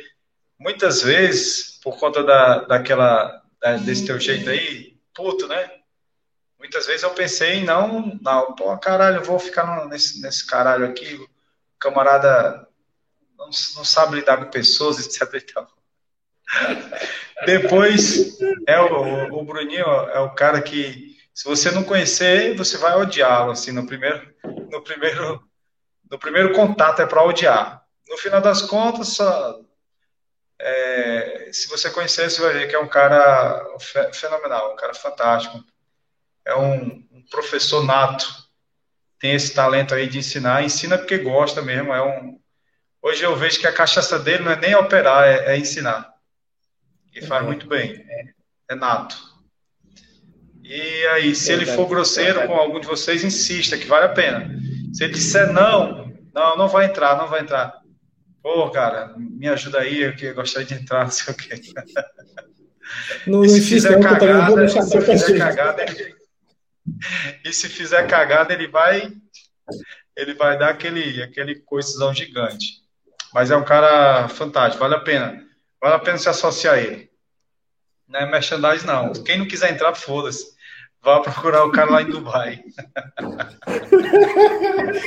[0.59, 5.69] muitas vezes, por conta da, daquela, da- desse teu jeito aí, puto, né?
[6.59, 10.85] Muitas vezes eu pensei em não, não, pô, caralho, eu vou ficar nesse, nesse caralho
[10.85, 11.29] aqui, o
[11.79, 12.67] camarada
[13.37, 15.45] não, não sabe lidar com pessoas, etc e.
[17.45, 22.95] Depois, é o, o Bruninho é o cara que, se você não conhecer, você vai
[22.95, 24.33] odiá-lo, assim, no primeiro,
[24.71, 25.43] no primeiro,
[26.09, 27.83] no primeiro contato é para odiar.
[28.07, 29.59] No final das contas, só,
[30.59, 34.93] é, se você conhecer, você vai ver que é um cara fe- fenomenal, um cara
[34.93, 35.63] fantástico.
[36.45, 38.27] É um, um professor nato,
[39.19, 41.93] tem esse talento aí de ensinar, ensina porque gosta mesmo.
[41.93, 42.39] É um,
[43.01, 46.13] hoje eu vejo que a cachaça dele não é nem operar, é, é ensinar.
[47.13, 47.45] E faz É.
[47.45, 48.33] muito bem, é,
[48.69, 49.34] é nato.
[50.67, 54.49] E aí, se ele for grosseiro com algum de vocês, insista, que vale a pena.
[54.91, 57.71] Se ele disser não, não, não vai entrar, não vai entrar.
[58.41, 61.61] Pô, cara, me ajuda aí, eu gostaria de entrar, não sei o quê.
[63.25, 66.15] Não, E não se fizer não, não vou cagada, deixar se fizer cagada, ele...
[67.43, 69.11] e se fizer cagada, ele vai,
[70.15, 72.83] ele vai dar aquele, aquele coitzão gigante.
[73.33, 75.43] Mas é um cara fantástico, vale a pena.
[75.81, 77.09] Vale a pena se associar a ele.
[78.07, 79.11] Não é merchandise, não.
[79.13, 80.54] Quem não quiser entrar, foda-se.
[81.05, 82.63] Vá procurar o cara lá em Dubai.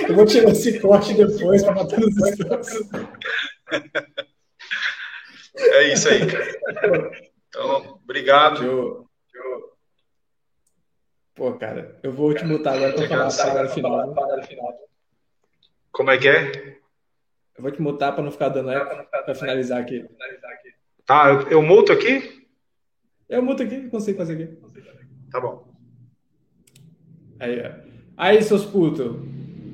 [0.08, 2.88] Eu vou tirar esse corte depois pra matar nos stories.
[5.56, 7.10] É isso aí, cara.
[7.48, 8.64] Então, obrigado.
[8.64, 9.08] Eu...
[11.34, 14.06] Pô, cara, eu vou te mutar agora pra falar a palavra final.
[14.06, 14.42] né?
[14.46, 14.74] Final.
[15.90, 16.78] Como é que é?
[17.56, 20.08] Eu vou te mutar pra não ficar dando eco pra finalizar aqui.
[21.04, 22.46] Tá, eu, eu multo aqui?
[23.28, 24.56] Eu muto aqui, não consigo fazer aqui.
[25.32, 25.67] Tá bom.
[27.40, 27.62] Aí.
[28.16, 29.16] Aí, seus putos.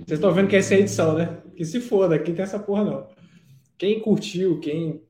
[0.07, 1.43] Vocês estão vendo que essa é a edição, né?
[1.57, 3.09] Que se foda, aqui tem essa porra não.
[3.79, 5.03] Quem curtiu, quem.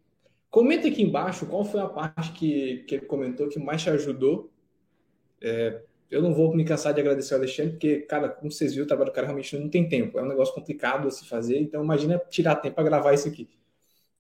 [0.51, 4.53] Comenta aqui embaixo qual foi a parte que, que ele comentou que mais te ajudou.
[5.41, 8.85] É, eu não vou me cansar de agradecer ao Alexandre, porque, cara, como vocês viram,
[8.85, 10.17] o trabalho do cara realmente não tem tempo.
[10.17, 13.49] É um negócio complicado a se fazer, então imagina tirar tempo para gravar isso aqui.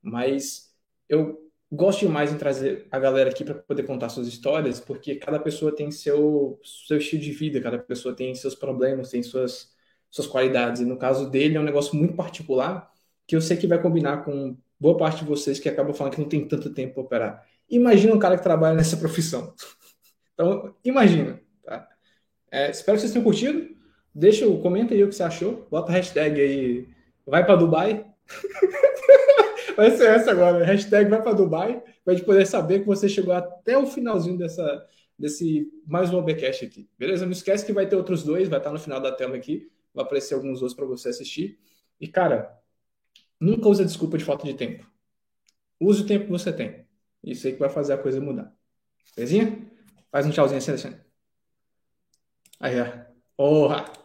[0.03, 0.74] Mas
[1.09, 1.44] eu
[1.75, 5.75] gosto demais em trazer a galera aqui para poder contar suas histórias, porque cada pessoa
[5.75, 9.72] tem seu, seu estilo de vida, cada pessoa tem seus problemas, tem suas,
[10.11, 10.81] suas qualidades.
[10.83, 12.91] E no caso dele é um negócio muito particular
[13.27, 16.20] que eu sei que vai combinar com boa parte de vocês que acabam falando que
[16.20, 17.47] não tem tanto tempo para operar.
[17.70, 19.55] Imagina um cara que trabalha nessa profissão.
[20.37, 21.41] Então, imagina.
[21.62, 21.89] Tá?
[22.51, 23.68] É, espero que vocês tenham curtido.
[24.12, 25.68] Deixa, comenta aí o que você achou.
[25.70, 26.89] Bota a hashtag aí.
[27.25, 28.05] Vai para Dubai.
[29.77, 30.64] Vai ser essa agora.
[30.64, 31.83] Hashtag vai para Dubai.
[32.09, 34.87] Gente poder saber que você chegou até o finalzinho dessa,
[35.18, 36.89] desse mais um OBcast aqui.
[36.99, 37.25] Beleza?
[37.25, 38.49] Não esquece que vai ter outros dois.
[38.49, 39.70] Vai estar no final da tela aqui.
[39.93, 41.59] Vai aparecer alguns outros para você assistir.
[42.01, 42.57] E, cara,
[43.41, 44.89] nunca use a desculpa de falta de tempo.
[45.81, 46.87] Use o tempo que você tem.
[47.22, 48.53] Isso aí que vai fazer a coisa mudar.
[49.16, 49.59] Belezinha?
[50.11, 51.01] Faz um tchauzinho assim, Alexandre.
[52.61, 52.87] Aí, ó.
[53.37, 54.04] Porra!